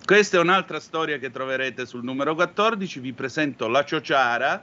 Questa 0.05 0.37
è 0.37 0.41
un'altra 0.41 0.79
storia 0.79 1.19
che 1.19 1.31
troverete 1.31 1.85
sul 1.85 2.05
numero 2.05 2.35
14. 2.35 3.01
Vi 3.01 3.13
presento 3.13 3.67
la 3.67 3.85
Ciociara, 3.85 4.63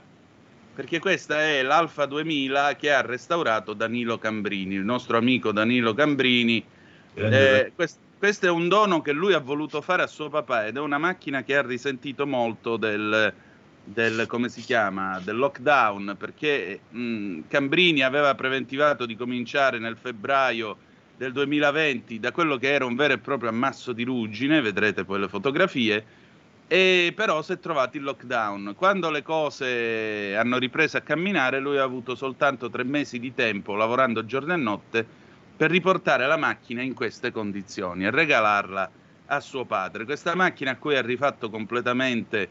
perché 0.74 0.98
questa 0.98 1.40
è 1.40 1.62
l'Alfa 1.62 2.06
2000 2.06 2.76
che 2.76 2.92
ha 2.92 3.02
restaurato 3.02 3.74
Danilo 3.74 4.18
Cambrini, 4.18 4.74
il 4.74 4.84
nostro 4.84 5.18
amico 5.18 5.52
Danilo 5.52 5.92
Cambrini. 5.92 6.64
Eh, 7.14 7.72
quest- 7.74 7.98
questo 8.18 8.46
è 8.46 8.50
un 8.50 8.68
dono 8.68 9.00
che 9.00 9.12
lui 9.12 9.32
ha 9.32 9.38
voluto 9.38 9.80
fare 9.80 10.02
a 10.02 10.08
suo 10.08 10.28
papà 10.28 10.66
ed 10.66 10.76
è 10.76 10.80
una 10.80 10.98
macchina 10.98 11.44
che 11.44 11.56
ha 11.56 11.62
risentito 11.62 12.26
molto 12.26 12.76
del, 12.76 13.32
del 13.84 14.26
chiama, 14.64 15.20
del 15.20 15.36
lockdown, 15.36 16.16
perché 16.18 16.80
mh, 16.90 17.40
Cambrini 17.48 18.02
aveva 18.02 18.34
preventivato 18.34 19.06
di 19.06 19.16
cominciare 19.16 19.78
nel 19.78 19.96
febbraio 19.96 20.76
del 21.16 21.32
2020 21.32 22.18
da 22.18 22.32
quello 22.32 22.56
che 22.56 22.72
era 22.72 22.84
un 22.84 22.96
vero 22.96 23.14
e 23.14 23.18
proprio 23.18 23.50
ammasso 23.50 23.92
di 23.92 24.02
ruggine, 24.02 24.60
vedrete 24.60 25.04
poi 25.04 25.20
le 25.20 25.28
fotografie, 25.28 26.04
e 26.66 27.12
però 27.14 27.40
si 27.42 27.52
è 27.52 27.60
trovato 27.60 27.96
il 27.96 28.02
lockdown. 28.02 28.74
Quando 28.76 29.10
le 29.10 29.22
cose 29.22 30.36
hanno 30.36 30.58
ripreso 30.58 30.96
a 30.96 31.00
camminare, 31.00 31.60
lui 31.60 31.78
ha 31.78 31.84
avuto 31.84 32.14
soltanto 32.14 32.68
tre 32.68 32.82
mesi 32.82 33.18
di 33.18 33.32
tempo, 33.32 33.74
lavorando 33.74 34.24
giorno 34.24 34.52
e 34.52 34.56
notte, 34.56 35.06
per 35.58 35.72
riportare 35.72 36.28
la 36.28 36.36
macchina 36.36 36.82
in 36.82 36.94
queste 36.94 37.32
condizioni 37.32 38.04
e 38.04 38.12
regalarla 38.12 38.90
a 39.26 39.40
suo 39.40 39.64
padre. 39.64 40.04
Questa 40.04 40.36
macchina 40.36 40.70
a 40.70 40.76
cui 40.76 40.94
ha 40.94 41.02
rifatto 41.02 41.50
completamente 41.50 42.48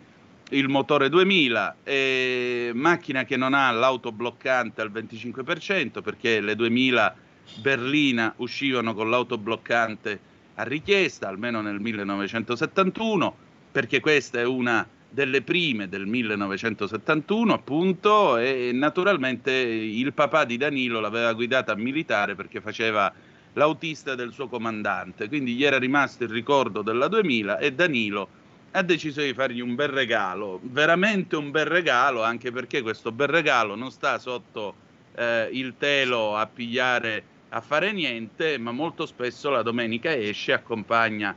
il 0.50 0.68
motore 0.68 1.08
2000, 1.08 1.78
eh, 1.84 2.72
macchina 2.74 3.24
che 3.24 3.38
non 3.38 3.54
ha 3.54 3.72
l'auto 3.72 4.12
bloccante 4.12 4.82
al 4.82 4.92
25% 4.92 6.02
perché 6.02 6.42
le 6.42 6.56
2000 6.56 7.16
berlina 7.62 8.34
uscivano 8.38 8.94
con 8.94 9.10
l'auto 9.10 9.38
bloccante 9.38 10.20
a 10.56 10.64
richiesta, 10.64 11.30
almeno 11.30 11.62
nel 11.62 11.80
1971, 11.80 13.36
perché 13.72 14.02
questa 14.02 14.42
è 14.42 14.46
una 14.46 14.86
delle 15.18 15.42
prime 15.42 15.90
del 15.90 16.06
1971 16.06 17.52
appunto 17.52 18.38
e 18.38 18.70
naturalmente 18.72 19.52
il 19.52 20.14
papà 20.14 20.46
di 20.46 20.58
Danilo 20.58 21.00
l'aveva 21.00 21.34
guidata 21.34 21.72
a 21.72 21.76
militare 21.76 22.36
perché 22.36 22.62
faceva 22.62 23.12
l'autista 23.54 24.14
del 24.14 24.32
suo 24.32 24.48
comandante, 24.48 25.28
quindi 25.28 25.56
gli 25.56 25.64
era 25.64 25.80
rimasto 25.80 26.24
il 26.24 26.30
ricordo 26.30 26.84
della 26.84 27.08
2000 27.08 27.58
e 27.58 27.74
Danilo 27.74 28.30
ha 28.70 28.84
deciso 28.84 29.22
di 29.22 29.34
fargli 29.34 29.60
un 29.60 29.74
bel 29.74 29.88
regalo, 29.88 30.60
veramente 30.62 31.36
un 31.36 31.50
bel 31.50 31.66
regalo, 31.66 32.22
anche 32.22 32.52
perché 32.52 32.84
questo 32.84 33.12
bel 33.12 33.30
regalo 33.30 33.74
non 33.74 33.90
sta 33.90 34.20
sotto 34.20 34.76
eh, 35.16 35.50
il 35.52 35.74
telo 35.80 36.38
a 36.38 36.46
pigliare, 36.46 37.24
a 37.50 37.62
fare 37.62 37.92
niente, 37.92 38.60
ma 38.60 38.70
molto 38.70 39.08
spesso 39.08 39.50
la 39.50 39.64
domenica 39.64 40.16
esce 40.16 40.54
accompagna 40.54 41.36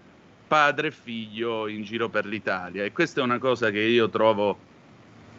padre 0.50 0.88
e 0.88 0.90
figlio 0.90 1.68
in 1.68 1.84
giro 1.84 2.08
per 2.08 2.26
l'Italia. 2.26 2.82
E 2.82 2.90
questa 2.90 3.20
è 3.20 3.22
una 3.22 3.38
cosa 3.38 3.70
che 3.70 3.78
io 3.78 4.08
trovo 4.08 4.58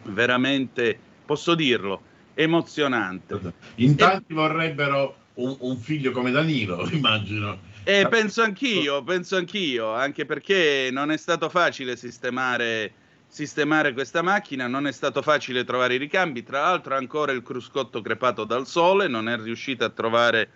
veramente, 0.04 0.98
posso 1.26 1.54
dirlo, 1.54 2.00
emozionante. 2.32 3.38
In 3.74 3.94
tanti 3.94 4.32
e... 4.32 4.34
vorrebbero 4.34 5.16
un, 5.34 5.54
un 5.60 5.76
figlio 5.76 6.12
come 6.12 6.30
Danilo, 6.30 6.88
immagino. 6.90 7.58
Eh, 7.84 8.06
penso 8.08 8.40
anch'io, 8.40 9.02
penso 9.02 9.36
anch'io, 9.36 9.92
anche 9.92 10.24
perché 10.24 10.88
non 10.90 11.10
è 11.10 11.18
stato 11.18 11.50
facile 11.50 11.94
sistemare, 11.94 12.94
sistemare, 13.26 13.92
questa 13.92 14.22
macchina, 14.22 14.66
non 14.66 14.86
è 14.86 14.92
stato 14.92 15.20
facile 15.20 15.64
trovare 15.64 15.96
i 15.96 15.98
ricambi, 15.98 16.42
tra 16.42 16.62
l'altro 16.62 16.96
ancora 16.96 17.32
il 17.32 17.42
cruscotto 17.42 18.00
crepato 18.00 18.44
dal 18.44 18.66
sole, 18.66 19.08
non 19.08 19.28
è 19.28 19.36
riuscita 19.36 19.84
a 19.84 19.90
trovare 19.90 20.48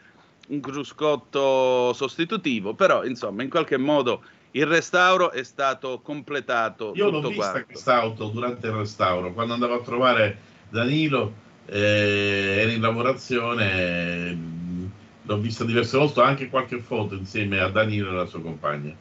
un 0.49 0.61
cruscotto 0.61 1.93
sostitutivo, 1.93 2.73
però 2.73 3.05
insomma 3.05 3.43
in 3.43 3.51
qualche 3.51 3.77
modo 3.77 4.23
il 4.57 4.67
restauro 4.67 5.33
è 5.33 5.43
stato 5.43 6.01
completato. 6.01 6.93
Io 6.95 7.11
l'ho 7.11 7.29
vista 7.29 7.63
quest'auto 7.63 8.29
durante 8.29 8.67
il 8.69 8.73
restauro, 8.73 9.33
quando 9.33 9.53
andavo 9.53 9.75
a 9.75 9.83
trovare 9.83 10.39
Danilo, 10.71 11.33
eh, 11.67 12.59
era 12.61 12.73
in 12.73 12.81
lavorazione 12.81 14.55
l'ho 15.23 15.39
vista 15.39 15.65
diverse 15.65 15.99
volte, 15.99 16.21
anche 16.23 16.49
qualche 16.49 16.79
foto 16.79 17.15
insieme 17.15 17.59
a 17.59 17.69
Danilo 17.69 18.09
e 18.09 18.13
alla 18.13 18.27
sua 18.27 18.41
compagna. 18.41 18.95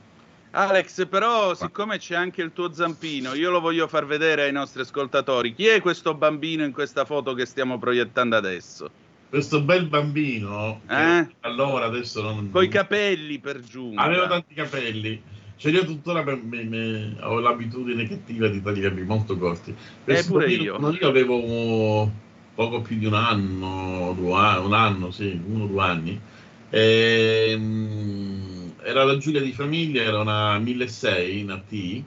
Alex, 0.52 1.08
però 1.08 1.54
siccome 1.54 2.00
c'è 2.00 2.16
anche 2.16 2.42
il 2.42 2.52
tuo 2.52 2.74
zampino, 2.74 3.34
io 3.34 3.52
lo 3.52 3.60
voglio 3.60 3.88
far 3.88 4.06
vedere 4.06 4.44
ai 4.44 4.52
nostri 4.52 4.82
ascoltatori. 4.82 5.54
Chi 5.54 5.68
è 5.68 5.80
questo 5.82 6.16
bambino 6.16 6.64
in 6.64 6.72
questa 6.72 7.06
foto 7.06 7.34
che 7.34 7.46
stiamo 7.46 7.78
proiettando 7.78 8.36
adesso? 8.36 8.90
Questo 9.30 9.62
bel 9.62 9.88
bambino, 9.88 10.82
eh? 10.90 11.28
allora 11.42 11.86
adesso 11.86 12.22
non... 12.22 12.52
Con 12.52 12.64
i 12.64 12.70
capelli 12.70 13.40
per 13.40 13.60
giunta. 13.60 14.02
Aveva 14.02 14.28
tanti 14.28 14.54
capelli. 14.54 15.22
Cioè 15.58 15.72
io 15.72 15.86
tuttora 15.86 16.24
me, 16.24 16.36
me, 16.36 16.64
me, 16.64 17.16
ho 17.22 17.40
l'abitudine 17.40 18.08
cattiva 18.08 18.48
di 18.48 18.62
tagliarli 18.62 19.04
molto 19.04 19.38
corti. 19.38 19.76
Eh, 20.06 20.24
pure 20.26 20.52
io. 20.52 20.78
Io 20.92 21.08
avevo 21.08 22.12
poco 22.54 22.82
più 22.82 22.98
di 22.98 23.06
un 23.06 23.14
anno, 23.14 24.14
due 24.18 24.58
un 24.58 24.74
anno, 24.74 25.12
sì, 25.12 25.40
uno 25.46 25.64
o 25.64 25.68
due 25.68 25.84
anni. 25.84 26.20
E, 26.70 27.48
ehm, 27.52 28.74
era 28.84 29.04
la 29.04 29.18
Giulia 29.18 29.42
di 29.42 29.52
famiglia, 29.52 30.04
era 30.04 30.20
una 30.20 30.58
1600, 30.60 31.44
una 31.44 31.64
T, 31.68 32.04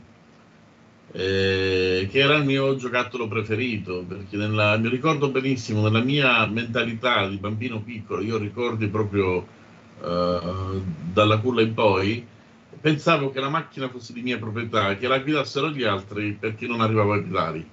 eh, 1.12 2.08
che 2.10 2.18
era 2.18 2.36
il 2.36 2.44
mio 2.44 2.76
giocattolo 2.76 3.28
preferito, 3.28 4.04
perché 4.06 4.36
nella, 4.36 4.76
mi 4.76 4.88
ricordo 4.88 5.30
benissimo, 5.30 5.82
nella 5.82 6.02
mia 6.02 6.46
mentalità 6.46 7.26
di 7.26 7.36
bambino 7.36 7.80
piccolo, 7.80 8.22
io 8.22 8.36
ricordi 8.36 8.88
proprio 8.88 9.46
eh, 10.02 10.82
dalla 11.12 11.38
culla 11.38 11.62
in 11.62 11.74
poi, 11.74 12.26
pensavo 12.80 13.30
che 13.30 13.40
la 13.40 13.48
macchina 13.48 13.88
fosse 13.88 14.12
di 14.12 14.22
mia 14.22 14.38
proprietà, 14.38 14.96
che 14.96 15.08
la 15.08 15.18
guidassero 15.18 15.70
gli 15.70 15.84
altri 15.84 16.32
perché 16.32 16.66
non 16.66 16.80
arrivavo 16.80 17.12
ai 17.12 17.22
pedali 17.22 17.70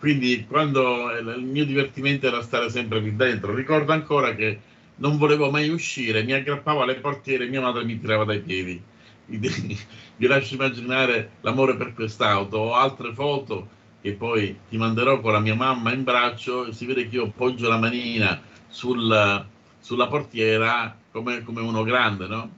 quindi 0.00 0.46
quando 0.48 1.10
il 1.10 1.42
mio 1.42 1.66
divertimento 1.66 2.26
era 2.26 2.40
stare 2.40 2.70
sempre 2.70 3.00
lì 3.00 3.14
dentro, 3.14 3.54
ricordo 3.54 3.92
ancora 3.92 4.34
che 4.34 4.58
non 4.96 5.18
volevo 5.18 5.50
mai 5.50 5.68
uscire, 5.68 6.22
mi 6.22 6.32
aggrappavo 6.32 6.80
alle 6.80 6.94
portiere 6.94 7.44
e 7.44 7.48
mia 7.50 7.60
madre 7.60 7.84
mi 7.84 8.00
tirava 8.00 8.24
dai 8.24 8.40
piedi. 8.40 8.82
Vi 9.30 10.26
lascio 10.26 10.54
immaginare 10.54 11.32
l'amore 11.42 11.76
per 11.76 11.92
quest'auto. 11.92 12.56
Ho 12.56 12.74
altre 12.74 13.12
foto 13.12 13.68
che 14.00 14.12
poi 14.12 14.58
ti 14.70 14.78
manderò 14.78 15.20
con 15.20 15.32
la 15.32 15.38
mia 15.38 15.54
mamma 15.54 15.92
in 15.92 16.02
braccio 16.02 16.66
e 16.66 16.72
si 16.72 16.86
vede 16.86 17.06
che 17.06 17.16
io 17.16 17.30
poggio 17.30 17.68
la 17.68 17.78
manina 17.78 18.40
sul, 18.68 19.46
sulla 19.80 20.06
portiera 20.06 20.96
come, 21.10 21.42
come, 21.42 21.60
uno 21.60 21.82
grande, 21.82 22.26
no? 22.26 22.50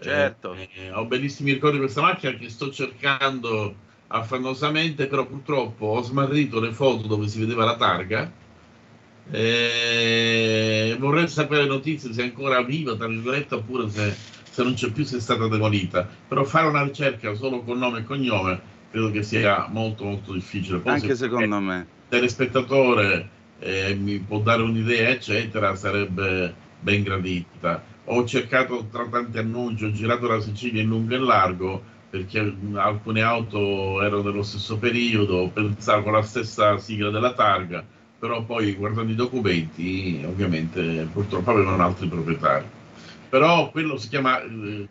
Certo. 0.00 0.54
Eh, 0.54 0.68
eh, 0.74 0.90
ho 0.92 1.04
bellissimi 1.04 1.52
ricordi 1.52 1.76
di 1.76 1.82
questa 1.82 2.02
macchina 2.02 2.32
che 2.34 2.48
sto 2.48 2.70
cercando 2.70 3.74
affannosamente, 4.08 5.06
però 5.06 5.26
purtroppo 5.26 5.86
ho 5.86 6.02
smarrito 6.02 6.60
le 6.60 6.72
foto 6.72 7.06
dove 7.06 7.28
si 7.28 7.40
vedeva 7.40 7.64
la 7.64 7.76
targa. 7.76 8.30
E 9.30 10.96
vorrei 11.00 11.26
sapere 11.28 11.66
notizie 11.66 12.12
se 12.12 12.22
è 12.22 12.24
ancora 12.24 12.62
viva, 12.62 12.94
tra 12.94 13.08
virgolette, 13.08 13.56
oppure 13.56 13.88
se, 13.88 14.14
se 14.48 14.62
non 14.62 14.74
c'è 14.74 14.90
più, 14.92 15.04
se 15.04 15.16
è 15.16 15.20
stata 15.20 15.48
demolita. 15.48 16.08
Però 16.28 16.44
fare 16.44 16.68
una 16.68 16.84
ricerca 16.84 17.34
solo 17.34 17.62
con 17.62 17.78
nome 17.78 18.00
e 18.00 18.04
cognome 18.04 18.74
credo 18.90 19.10
che 19.10 19.22
sia 19.22 19.66
molto 19.68 20.04
molto 20.04 20.32
difficile. 20.32 20.78
Poi 20.78 20.94
Anche 20.94 21.14
secondo 21.14 21.58
me. 21.60 21.78
Il 21.78 22.08
telespettatore 22.08 23.28
eh, 23.58 23.94
mi 23.94 24.18
può 24.18 24.38
dare 24.40 24.62
un'idea, 24.62 25.10
eccetera, 25.10 25.74
sarebbe 25.74 26.54
ben 26.80 27.02
gradita. 27.02 27.82
Ho 28.08 28.24
cercato 28.24 28.86
tra 28.90 29.04
tanti 29.06 29.38
annunci, 29.38 29.84
ho 29.84 29.90
girato 29.90 30.28
la 30.28 30.40
Sicilia 30.40 30.80
in 30.80 30.88
lungo 30.88 31.14
e 31.14 31.18
largo, 31.18 31.82
perché 32.08 32.38
alcune 32.74 33.20
auto 33.22 34.00
erano 34.00 34.22
dello 34.22 34.44
stesso 34.44 34.78
periodo, 34.78 35.50
pensavo 35.52 36.10
la 36.10 36.22
stessa 36.22 36.78
sigla 36.78 37.10
della 37.10 37.34
targa, 37.34 37.84
però 38.18 38.44
poi 38.44 38.74
guardando 38.74 39.10
i 39.10 39.16
documenti 39.16 40.22
ovviamente 40.24 41.08
purtroppo 41.12 41.50
avevano 41.50 41.82
altri 41.82 42.06
proprietari. 42.06 42.64
Però 43.28 43.70
quello 43.70 43.98
si 43.98 44.08
chiama, 44.08 44.40
eh, 44.40 44.88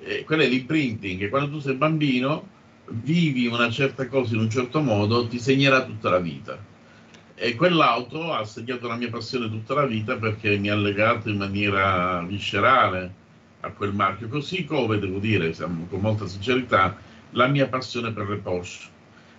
eh 0.00 0.24
quello 0.24 0.42
è 0.42 0.48
l'imprinting, 0.48 1.28
quando 1.28 1.50
tu 1.50 1.60
sei 1.60 1.74
bambino 1.74 2.48
vivi 2.88 3.46
una 3.46 3.70
certa 3.70 4.08
cosa 4.08 4.34
in 4.34 4.40
un 4.40 4.50
certo 4.50 4.80
modo, 4.80 5.28
ti 5.28 5.38
segnerà 5.38 5.84
tutta 5.84 6.10
la 6.10 6.18
vita. 6.18 6.58
E 7.38 7.54
quell'auto 7.54 8.32
ha 8.32 8.42
segnato 8.44 8.88
la 8.88 8.96
mia 8.96 9.10
passione 9.10 9.50
tutta 9.50 9.74
la 9.74 9.84
vita 9.84 10.16
perché 10.16 10.56
mi 10.56 10.70
ha 10.70 10.74
legato 10.74 11.28
in 11.28 11.36
maniera 11.36 12.22
viscerale 12.26 13.12
a 13.60 13.68
quel 13.68 13.92
marchio, 13.92 14.28
così 14.28 14.64
come 14.64 14.98
devo 14.98 15.18
dire 15.18 15.54
con 15.54 16.00
molta 16.00 16.26
sincerità 16.26 16.96
la 17.32 17.46
mia 17.46 17.68
passione 17.68 18.10
per 18.12 18.26
le 18.30 18.36
Porsche, 18.36 18.86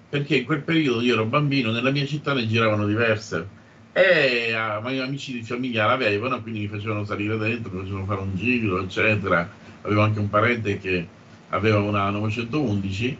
perché 0.09 0.37
in 0.37 0.45
quel 0.45 0.61
periodo 0.61 1.01
io 1.01 1.13
ero 1.13 1.25
bambino, 1.25 1.71
nella 1.71 1.89
mia 1.89 2.05
città 2.05 2.33
ne 2.33 2.45
giravano 2.45 2.85
diverse. 2.85 3.47
E 3.93 4.51
i 4.51 4.83
miei 4.83 4.99
amici 4.99 5.33
di 5.33 5.41
famiglia 5.41 5.87
l'avevano, 5.87 6.39
quindi 6.43 6.59
mi 6.59 6.67
facevano 6.67 7.03
salire 7.03 7.35
dentro, 7.35 7.71
mi 7.71 7.79
facevano 7.79 8.05
fare 8.05 8.21
un 8.21 8.35
giro, 8.35 8.79
eccetera. 8.79 9.49
Avevo 9.81 10.01
anche 10.01 10.19
un 10.19 10.29
parente 10.29 10.77
che 10.77 11.07
aveva 11.49 11.79
una 11.79 12.11
911 12.11 13.17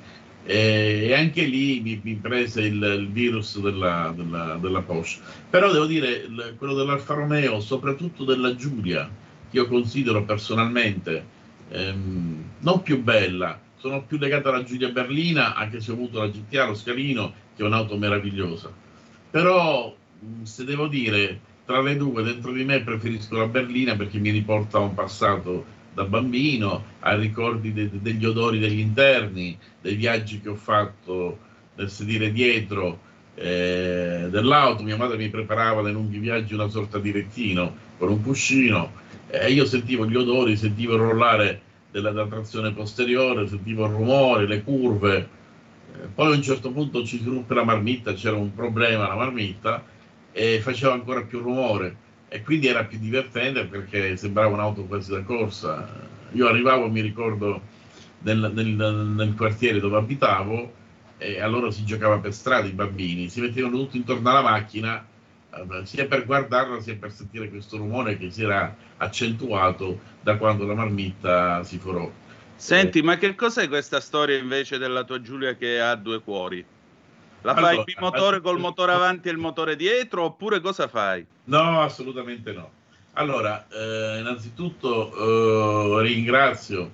e, 0.50 1.14
anche 1.14 1.44
lì 1.44 1.82
mi, 1.82 2.00
mi 2.02 2.16
prese 2.16 2.62
il, 2.62 2.82
il 2.82 3.10
virus 3.10 3.60
della, 3.60 4.14
della, 4.16 4.58
della, 4.62 4.82
Porsche. 4.82 5.20
Però 5.50 5.70
devo 5.70 5.86
dire, 5.86 6.26
quello 6.58 6.74
dell'Alfa 6.74 7.16
Romeo, 7.16 7.60
soprattutto 7.60 8.24
della 8.24 8.56
Giulia, 8.56 9.10
che 9.50 9.58
io 9.58 9.68
considero 9.68 10.24
personalmente 10.24 11.26
ehm, 11.70 12.44
non 12.60 12.82
più 12.82 13.04
bella, 13.04 13.60
sono 13.78 14.04
più 14.04 14.18
legato 14.18 14.48
alla 14.48 14.64
Giulia 14.64 14.88
Berlina, 14.88 15.54
anche 15.54 15.82
se 15.82 15.92
ho 15.92 15.96
avuto 15.96 16.20
la 16.20 16.30
GTA, 16.30 16.68
lo 16.68 16.76
Scalino, 16.76 17.34
che 17.54 17.64
è 17.64 17.66
un'auto 17.66 17.98
meravigliosa. 17.98 18.72
Però, 19.30 19.94
se 20.44 20.64
devo 20.64 20.88
dire, 20.88 21.42
tra 21.66 21.82
le 21.82 21.98
due, 21.98 22.24
dentro 22.24 22.54
di 22.54 22.64
me 22.64 22.82
preferisco 22.82 23.36
la 23.36 23.48
Berlina 23.48 23.98
perché 23.98 24.18
mi 24.18 24.30
riporta 24.30 24.78
a 24.78 24.82
un 24.82 24.94
passato 24.94 25.76
da 25.98 26.04
bambino, 26.04 26.84
ai 27.00 27.20
ricordi 27.20 27.74
de- 27.74 27.90
degli 27.92 28.24
odori 28.24 28.60
degli 28.60 28.78
interni, 28.78 29.58
dei 29.82 29.96
viaggi 29.96 30.40
che 30.40 30.50
ho 30.50 30.56
fatto 30.56 31.40
nel 31.74 31.90
sedile 31.90 32.32
dietro 32.32 33.00
eh, 33.34 34.28
dell'auto. 34.30 34.84
Mia 34.84 34.96
madre 34.96 35.18
mi 35.18 35.30
preparava 35.30 35.82
nei 35.82 35.94
lunghi 35.94 36.20
viaggi 36.20 36.54
una 36.54 36.70
sorta 36.70 37.00
di 37.00 37.12
lettino 37.12 37.76
con 37.98 38.10
un 38.10 38.22
cuscino 38.22 38.92
e 39.28 39.52
io 39.52 39.66
sentivo 39.66 40.06
gli 40.06 40.16
odori, 40.16 40.56
sentivo 40.56 40.94
il 40.94 41.02
rollare 41.02 41.62
della, 41.90 42.28
trazione 42.28 42.74
posteriore, 42.74 43.48
sentivo 43.48 43.88
il 43.88 43.94
rumore, 43.94 44.46
le 44.46 44.62
curve. 44.62 45.18
Eh, 45.18 46.08
poi 46.14 46.32
a 46.32 46.36
un 46.36 46.44
certo 46.44 46.70
punto 46.70 47.04
ci 47.04 47.18
si 47.18 47.26
ruppe 47.26 47.56
la 47.56 47.64
marmitta, 47.64 48.14
c'era 48.14 48.36
un 48.36 48.54
problema 48.54 49.06
alla 49.06 49.16
marmitta 49.16 49.84
e 50.32 50.60
faceva 50.62 50.94
ancora 50.94 51.24
più 51.24 51.40
rumore 51.40 52.06
e 52.30 52.42
quindi 52.44 52.68
era 52.68 52.84
più 52.84 53.00
divertente 53.00 53.66
perché 53.66 54.18
sembrava 54.18 54.54
un'auto 54.54 54.84
quasi 54.84 55.12
da 55.12 55.24
corsa. 55.24 55.90
Io 56.34 56.48
arrivavo, 56.48 56.90
mi 56.90 57.02
ricordo, 57.02 57.62
nel, 58.20 58.52
nel, 58.54 58.68
nel 58.68 59.34
quartiere 59.36 59.80
dove 59.80 59.98
abitavo 59.98 60.74
e 61.18 61.40
allora 61.40 61.72
si 61.72 61.84
giocava 61.84 62.20
per 62.20 62.34
strada 62.34 62.68
i 62.68 62.72
bambini, 62.72 63.30
si 63.30 63.42
mettevano 63.42 63.78
tutti 63.78 63.98
intorno 63.98 64.30
alla 64.30 64.42
macchina 64.42 65.06
eh, 65.50 65.86
sia 65.86 66.06
per 66.06 66.26
guardarla 66.26 66.80
sia 66.82 66.96
per 66.96 67.12
sentire 67.12 67.50
questo 67.50 67.78
rumore 67.78 68.18
che 68.18 68.30
si 68.30 68.44
era 68.44 68.76
accentuato 68.98 70.00
da 70.22 70.38
quando 70.38 70.66
la 70.66 70.76
marmitta 70.76 71.63
si 71.63 71.78
forò. 71.80 72.12
Senti, 72.56 73.00
eh, 73.00 73.04
ma 73.04 73.18
che 73.18 73.36
cos'è 73.36 73.68
questa 73.68 74.00
storia 74.00 74.38
invece 74.38 74.78
della 74.78 75.04
tua 75.04 75.22
Giulia 75.22 75.56
che 75.56 75.80
ha 75.80 75.96
due 75.96 76.22
cuori? 76.22 76.66
La 77.41 77.54
allora, 77.54 77.76
fai 77.76 77.84
bimotore 77.84 78.41
col 78.41 78.60
motore 78.60 78.91
avanti 78.91 79.28
e 79.28 79.32
il 79.32 79.38
motore 79.38 79.76
dietro 79.76 80.23
oppure 80.23 80.60
cosa 80.60 80.88
fai? 80.88 81.26
No, 81.45 81.82
assolutamente 81.82 82.52
no. 82.52 82.69
Allora, 83.13 83.65
eh, 83.69 84.19
innanzitutto 84.19 86.00
eh, 86.00 86.02
ringrazio 86.04 86.91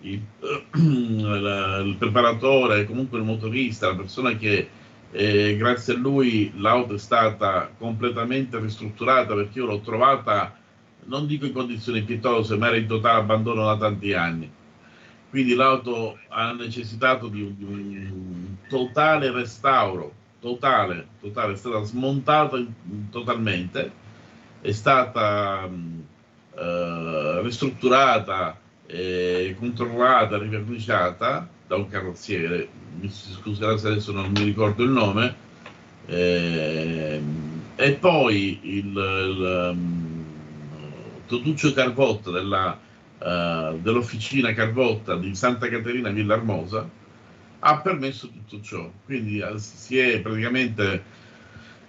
il, 0.00 0.20
il, 0.74 1.96
preparatore, 1.98 2.84
comunque 2.84 3.18
il 3.18 3.24
motorista, 3.24 3.88
la 3.88 3.96
persona 3.96 4.36
che 4.36 4.68
eh, 5.10 5.56
grazie 5.56 5.94
a 5.94 5.98
lui 5.98 6.52
l'auto 6.56 6.94
è 6.94 6.98
stata 6.98 7.70
completamente 7.78 8.58
ristrutturata 8.58 9.34
perché 9.34 9.58
io 9.58 9.66
l'ho 9.66 9.80
trovata, 9.80 10.56
non 11.04 11.26
dico 11.26 11.46
in 11.46 11.52
condizioni 11.52 12.02
pietose, 12.02 12.56
ma 12.56 12.68
era 12.68 12.76
in 12.76 12.86
totale 12.86 13.20
abbandono 13.20 13.64
da 13.64 13.76
tanti 13.76 14.12
anni. 14.12 14.50
Quindi 15.30 15.54
l'auto 15.54 16.18
ha 16.28 16.52
necessitato 16.52 17.26
di 17.26 17.54
di 17.56 17.64
un 17.64 18.43
totale 18.68 19.30
restauro, 19.30 20.12
totale, 20.40 21.06
totale, 21.20 21.52
è 21.54 21.56
stata 21.56 21.82
smontata 21.82 22.62
totalmente 23.10 24.02
è 24.64 24.72
stata 24.72 25.68
eh, 26.56 27.40
ristrutturata, 27.42 28.58
eh, 28.86 29.54
controllata, 29.58 30.38
riverniciata 30.38 31.46
da 31.66 31.76
un 31.76 31.86
carrozziere, 31.90 32.66
mi 32.98 33.10
scuserà 33.10 33.76
se 33.76 33.88
adesso 33.88 34.12
non 34.12 34.30
mi 34.30 34.42
ricordo 34.42 34.82
il 34.82 34.88
nome, 34.88 35.34
eh, 36.06 37.20
e 37.76 37.92
poi 37.92 38.58
il, 38.62 38.86
il 38.86 39.72
um, 39.74 40.24
Totuccio 41.26 41.74
Carvotta 41.74 42.30
della, 42.30 42.78
uh, 43.18 43.78
dell'officina 43.80 44.54
Carvotta 44.54 45.16
di 45.16 45.34
Santa 45.34 45.68
Caterina 45.68 46.08
Villarmosa 46.08 46.88
ha 47.66 47.80
permesso 47.80 48.28
tutto 48.28 48.60
ciò. 48.60 48.90
Quindi 49.04 49.42
si 49.56 49.98
è 49.98 50.20
praticamente 50.20 51.02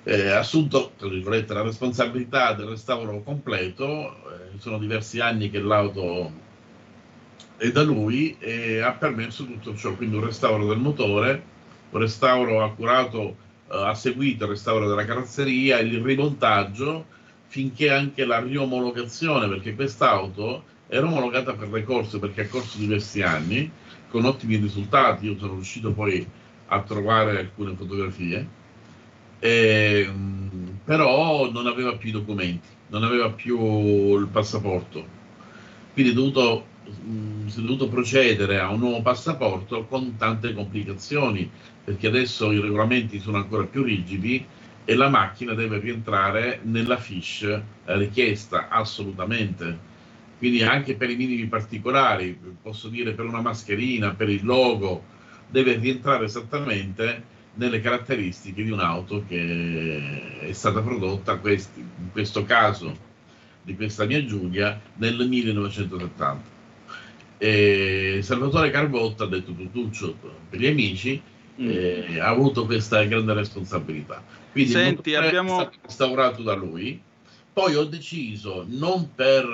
eh, 0.04 0.30
assunto 0.30 0.94
la 1.00 1.62
responsabilità 1.62 2.54
del 2.54 2.68
restauro 2.68 3.22
completo, 3.24 4.16
eh, 4.30 4.58
sono 4.60 4.78
diversi 4.78 5.20
anni 5.20 5.50
che 5.50 5.60
l'auto 5.60 6.44
è 7.58 7.70
da 7.72 7.84
lui 7.84 8.38
e 8.40 8.80
ha 8.80 8.94
permesso 8.94 9.46
tutto 9.46 9.76
ciò, 9.76 9.94
quindi 9.96 10.16
un 10.16 10.26
restauro 10.26 10.66
del 10.68 10.78
motore, 10.78 11.44
un 11.90 12.00
restauro 12.00 12.64
accurato, 12.64 13.36
eh, 13.70 13.76
ha 13.76 13.94
seguito 13.96 14.46
il 14.46 14.52
restauro 14.52 14.88
della 14.88 15.06
carrozzeria, 15.06 15.80
il 15.80 16.02
rimontaggio, 16.02 17.06
finché 17.48 17.92
anche 17.92 18.24
la 18.26 18.40
riomologazione, 18.40 19.48
perché 19.50 19.76
quest'auto 19.76 20.64
era 20.88 21.06
omologata 21.06 21.54
per 21.54 21.70
le 21.72 21.84
corse 21.84 22.20
perché 22.20 22.42
ha 22.42 22.48
corso 22.48 22.78
diversi 22.78 23.22
anni, 23.22 23.70
con 24.16 24.24
ottimi 24.24 24.56
risultati, 24.56 25.26
io 25.26 25.38
sono 25.38 25.56
riuscito 25.56 25.92
poi 25.92 26.26
a 26.68 26.82
trovare 26.84 27.38
alcune 27.38 27.76
fotografie 27.76 28.48
eh, 29.40 30.10
però 30.84 31.52
non 31.52 31.68
aveva 31.68 31.98
più 31.98 32.10
i 32.10 32.14
documenti, 32.14 32.68
non 32.88 33.04
aveva 33.04 33.30
più 33.30 34.18
il 34.18 34.28
passaporto. 34.28 35.06
Quindi 35.92 36.14
dovuto, 36.14 36.66
mm, 37.06 37.48
si 37.48 37.60
è 37.60 37.62
dovuto 37.62 37.90
procedere 37.90 38.58
a 38.60 38.70
un 38.70 38.80
nuovo 38.80 39.02
passaporto 39.02 39.86
con 39.86 40.16
tante 40.18 40.54
complicazioni, 40.54 41.50
perché 41.84 42.08
adesso 42.08 42.52
i 42.52 42.60
regolamenti 42.60 43.20
sono 43.20 43.38
ancora 43.38 43.66
più 43.66 43.84
rigidi 43.84 44.46
e 44.86 44.96
la 44.96 45.10
macchina 45.10 45.54
deve 45.54 45.80
rientrare 45.80 46.60
nella 46.64 46.98
fiche 46.98 47.64
richiesta 47.84 48.70
assolutamente. 48.70 49.94
Quindi 50.38 50.64
anche 50.64 50.96
per 50.96 51.10
i 51.10 51.16
minimi 51.16 51.46
particolari, 51.48 52.38
posso 52.62 52.90
dire 52.90 53.14
per 53.14 53.26
una 53.26 53.42
mascherina, 53.42 54.14
per 54.14 54.30
il 54.30 54.44
logo, 54.44 55.04
deve 55.50 55.78
rientrare 55.78 56.26
esattamente 56.26 57.34
nelle 57.56 57.80
caratteristiche 57.80 58.64
di 58.64 58.70
un'auto 58.70 59.24
che 59.28 60.40
è 60.42 60.52
stata 60.52 60.82
prodotta, 60.82 61.38
questi, 61.38 61.80
in 61.80 62.12
questo 62.12 62.44
caso 62.44 63.14
di 63.62 63.76
questa 63.76 64.06
mia 64.06 64.24
Giulia, 64.26 64.80
nel 64.96 65.28
1970. 65.28 66.54
E 67.38 68.20
Salvatore 68.22 68.70
Carbotta, 68.70 69.26
detto 69.26 69.54
Tutuccio 69.54 70.16
per 70.50 70.60
gli 70.60 70.68
amici, 70.68 71.22
mm. 71.62 71.70
eh, 71.70 72.20
ha 72.20 72.28
avuto 72.28 72.66
questa 72.66 73.04
grande 73.04 73.34
responsabilità. 73.34 74.24
Quindi 74.52 74.72
Senti, 74.72 75.10
il 75.10 75.16
abbiamo... 75.16 75.60
è 75.60 75.62
stato 75.62 75.78
restaurato 75.82 76.44
da 76.44 76.54
lui. 76.54 77.02
Poi 77.56 77.74
ho 77.74 77.86
deciso, 77.86 78.66
non 78.68 79.16
per 79.16 79.46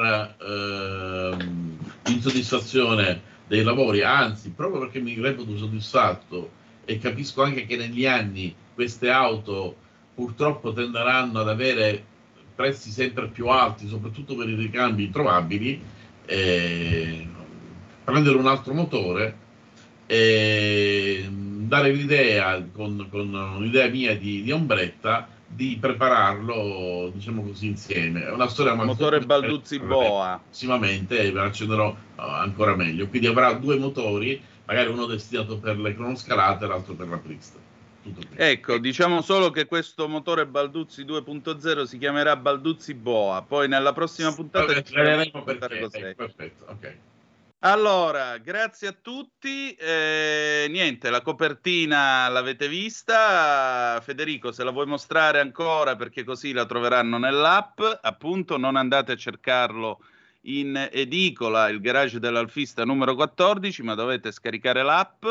eh, 0.41 2.11
insoddisfazione 2.11 3.21
dei 3.45 3.61
lavori, 3.61 4.01
anzi, 4.01 4.49
proprio 4.49 4.79
perché 4.79 4.99
mi 4.99 5.13
reputo 5.19 5.55
soddisfatto 5.55 6.49
e 6.83 6.97
capisco 6.97 7.43
anche 7.43 7.67
che 7.67 7.77
negli 7.77 8.07
anni 8.07 8.55
queste 8.73 9.11
auto 9.11 9.75
purtroppo 10.15 10.73
tenderanno 10.73 11.41
ad 11.41 11.49
avere 11.49 12.03
prezzi 12.55 12.89
sempre 12.89 13.27
più 13.27 13.49
alti, 13.49 13.87
soprattutto 13.87 14.35
per 14.35 14.49
i 14.49 14.55
ricambi 14.55 15.03
introvabili, 15.05 15.79
eh, 16.25 17.27
prendere 18.03 18.35
un 18.35 18.47
altro 18.47 18.73
motore 18.73 19.37
e 20.07 21.29
dare 21.29 21.91
l'idea, 21.91 22.65
con, 22.73 23.07
con 23.11 23.31
un'idea 23.31 23.87
mia 23.89 24.17
di, 24.17 24.41
di, 24.41 24.51
ombretta, 24.51 25.27
di 25.53 25.77
prepararlo, 25.79 27.11
diciamo 27.13 27.43
così, 27.43 27.67
insieme. 27.67 28.25
È 28.25 28.31
una 28.31 28.47
storia 28.47 28.73
Motore 28.73 29.19
Balduzzi 29.19 29.79
Boa. 29.79 30.41
Prossimamente 30.43 31.17
ve 31.17 31.31
la 31.31 31.45
accenderò 31.45 31.89
uh, 31.89 31.95
ancora 32.15 32.75
meglio. 32.75 33.07
Quindi 33.07 33.27
avrà 33.27 33.53
due 33.53 33.77
motori 33.77 34.41
magari 34.65 34.89
uno 34.89 35.05
destinato 35.05 35.57
per 35.57 35.77
le 35.77 35.93
cronoscalate 35.93 36.65
e 36.65 36.67
l'altro 36.67 36.93
per 36.93 37.07
la 37.07 37.17
pista. 37.17 37.59
Ecco, 38.35 38.79
diciamo 38.79 39.21
solo 39.21 39.51
che 39.51 39.65
questo 39.67 40.07
motore 40.07 40.47
Balduzzi 40.47 41.03
2.0 41.03 41.83
si 41.83 41.97
chiamerà 41.99 42.35
Balduzzi 42.35 42.95
Boa, 42.95 43.43
poi 43.43 43.67
nella 43.67 43.93
prossima 43.93 44.33
puntata 44.33 44.73
spiegheremo 44.73 45.43
perché. 45.43 46.09
Eh, 46.09 46.15
perfetto, 46.15 46.65
ok. 46.67 46.97
Allora, 47.63 48.39
grazie 48.39 48.87
a 48.87 48.95
tutti. 48.99 49.71
Eh, 49.73 50.65
niente, 50.67 51.11
la 51.11 51.21
copertina 51.21 52.27
l'avete 52.27 52.67
vista. 52.67 54.01
Federico, 54.01 54.51
se 54.51 54.63
la 54.63 54.71
vuoi 54.71 54.87
mostrare 54.87 55.39
ancora 55.39 55.95
perché 55.95 56.23
così 56.23 56.53
la 56.53 56.65
troveranno 56.65 57.19
nell'app, 57.19 57.79
appunto, 58.01 58.57
non 58.57 58.75
andate 58.75 59.11
a 59.11 59.15
cercarlo 59.15 59.99
in 60.45 60.89
edicola 60.91 61.69
il 61.69 61.81
garage 61.81 62.19
dell'Alfista 62.19 62.83
numero 62.83 63.13
14, 63.13 63.83
ma 63.83 63.93
dovete 63.93 64.31
scaricare 64.31 64.81
l'app. 64.81 65.23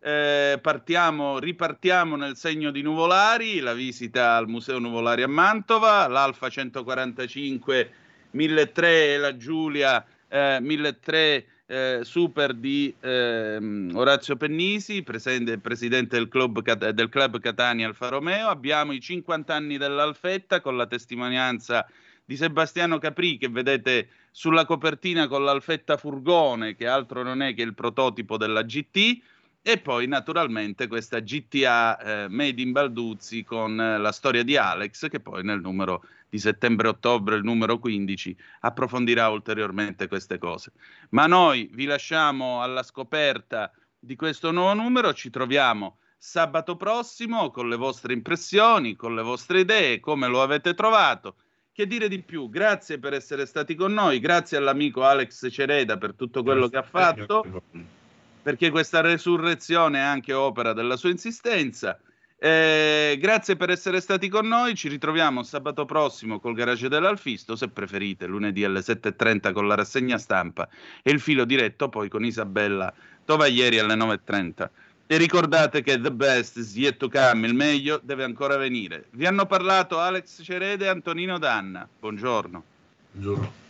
Eh, 0.00 0.58
partiamo, 0.60 1.38
ripartiamo 1.38 2.16
nel 2.16 2.34
segno 2.34 2.72
di 2.72 2.82
Nuvolari, 2.82 3.60
la 3.60 3.74
visita 3.74 4.34
al 4.34 4.48
Museo 4.48 4.80
Nuvolari 4.80 5.22
a 5.22 5.28
Mantova, 5.28 6.08
l'Alfa 6.08 6.48
145 6.48 7.92
1003 8.32 9.14
e 9.14 9.18
la 9.18 9.36
Giulia 9.36 10.04
eh, 10.26 10.58
1003 10.60 11.46
eh, 11.70 12.00
Super 12.02 12.52
di 12.52 12.92
ehm, 12.98 13.92
Orazio 13.94 14.36
Pennisi, 14.36 15.04
presente, 15.04 15.56
presidente 15.58 16.16
del 16.16 16.28
club, 16.28 16.60
del 16.90 17.08
club 17.08 17.38
Catania 17.38 17.86
Alfa 17.86 18.08
Romeo. 18.08 18.48
Abbiamo 18.48 18.90
i 18.90 19.00
50 19.00 19.54
anni 19.54 19.78
dell'Alfetta 19.78 20.60
con 20.60 20.76
la 20.76 20.88
testimonianza 20.88 21.86
di 22.24 22.36
Sebastiano 22.36 22.98
Capri 22.98 23.38
che 23.38 23.48
vedete 23.48 24.08
sulla 24.32 24.64
copertina 24.64 25.28
con 25.28 25.44
l'alfetta 25.44 25.96
furgone, 25.96 26.74
che 26.74 26.88
altro 26.88 27.22
non 27.22 27.40
è 27.40 27.54
che 27.54 27.62
il 27.62 27.74
prototipo 27.74 28.36
della 28.36 28.62
GT, 28.62 29.20
e 29.62 29.78
poi 29.78 30.06
naturalmente 30.06 30.86
questa 30.86 31.20
GTA 31.20 31.98
eh, 31.98 32.28
Made 32.28 32.62
in 32.62 32.72
Balduzzi 32.72 33.44
con 33.44 33.78
eh, 33.80 33.98
la 33.98 34.12
storia 34.12 34.42
di 34.42 34.56
Alex, 34.56 35.08
che 35.08 35.20
poi 35.20 35.44
nel 35.44 35.60
numero 35.60 36.02
di 36.28 36.38
settembre-ottobre, 36.38 37.36
il 37.36 37.44
numero 37.44 37.78
15, 37.78 38.36
approfondirà 38.60 39.28
ulteriormente 39.28 40.08
queste 40.08 40.38
cose. 40.38 40.72
Ma 41.10 41.26
noi 41.26 41.68
vi 41.72 41.84
lasciamo 41.84 42.62
alla 42.62 42.82
scoperta 42.82 43.70
di 43.98 44.16
questo 44.16 44.50
nuovo 44.50 44.72
numero, 44.74 45.12
ci 45.12 45.28
troviamo 45.28 45.98
sabato 46.16 46.76
prossimo 46.76 47.50
con 47.50 47.68
le 47.68 47.76
vostre 47.76 48.12
impressioni, 48.12 48.94
con 48.94 49.14
le 49.14 49.22
vostre 49.22 49.60
idee, 49.60 50.00
come 50.00 50.28
lo 50.28 50.42
avete 50.42 50.74
trovato. 50.74 51.36
Che 51.72 51.86
dire 51.86 52.08
di 52.08 52.22
più? 52.22 52.48
Grazie 52.48 52.98
per 52.98 53.14
essere 53.14 53.46
stati 53.46 53.74
con 53.74 53.92
noi, 53.92 54.20
grazie 54.20 54.56
all'amico 54.56 55.04
Alex 55.04 55.50
Cereda 55.50 55.98
per 55.98 56.14
tutto 56.14 56.42
quello 56.42 56.68
che 56.68 56.76
ha 56.76 56.82
fatto, 56.82 57.62
perché 58.42 58.70
questa 58.70 59.00
resurrezione 59.00 59.98
è 59.98 60.02
anche 60.02 60.32
opera 60.32 60.72
della 60.72 60.96
sua 60.96 61.10
insistenza. 61.10 61.98
Eh, 62.42 63.18
grazie 63.20 63.56
per 63.56 63.68
essere 63.68 64.00
stati 64.00 64.28
con 64.28 64.46
noi. 64.46 64.74
Ci 64.74 64.88
ritroviamo 64.88 65.42
sabato 65.42 65.84
prossimo 65.84 66.40
col 66.40 66.54
garage 66.54 66.88
dell'Alfisto, 66.88 67.54
se 67.54 67.68
preferite, 67.68 68.26
lunedì 68.26 68.64
alle 68.64 68.80
7.30 68.80 69.52
con 69.52 69.68
la 69.68 69.74
rassegna 69.74 70.16
stampa 70.16 70.66
e 71.02 71.10
il 71.10 71.20
filo 71.20 71.44
diretto 71.44 71.90
poi 71.90 72.08
con 72.08 72.24
Isabella 72.24 72.92
Tovaglieri 73.26 73.78
alle 73.78 73.94
9.30. 73.94 74.68
E 75.06 75.16
ricordate 75.16 75.82
che 75.82 76.00
the 76.00 76.12
best 76.12 76.56
is 76.56 76.74
yet 76.76 76.96
to 76.96 77.08
come, 77.10 77.46
il 77.46 77.54
meglio 77.54 78.00
deve 78.02 78.24
ancora 78.24 78.56
venire. 78.56 79.06
Vi 79.10 79.26
hanno 79.26 79.44
parlato 79.44 79.98
Alex 79.98 80.42
Cerede 80.42 80.86
e 80.86 80.88
Antonino 80.88 81.36
Danna. 81.36 81.86
Buongiorno. 81.98 82.62
Buongiorno. 83.10 83.69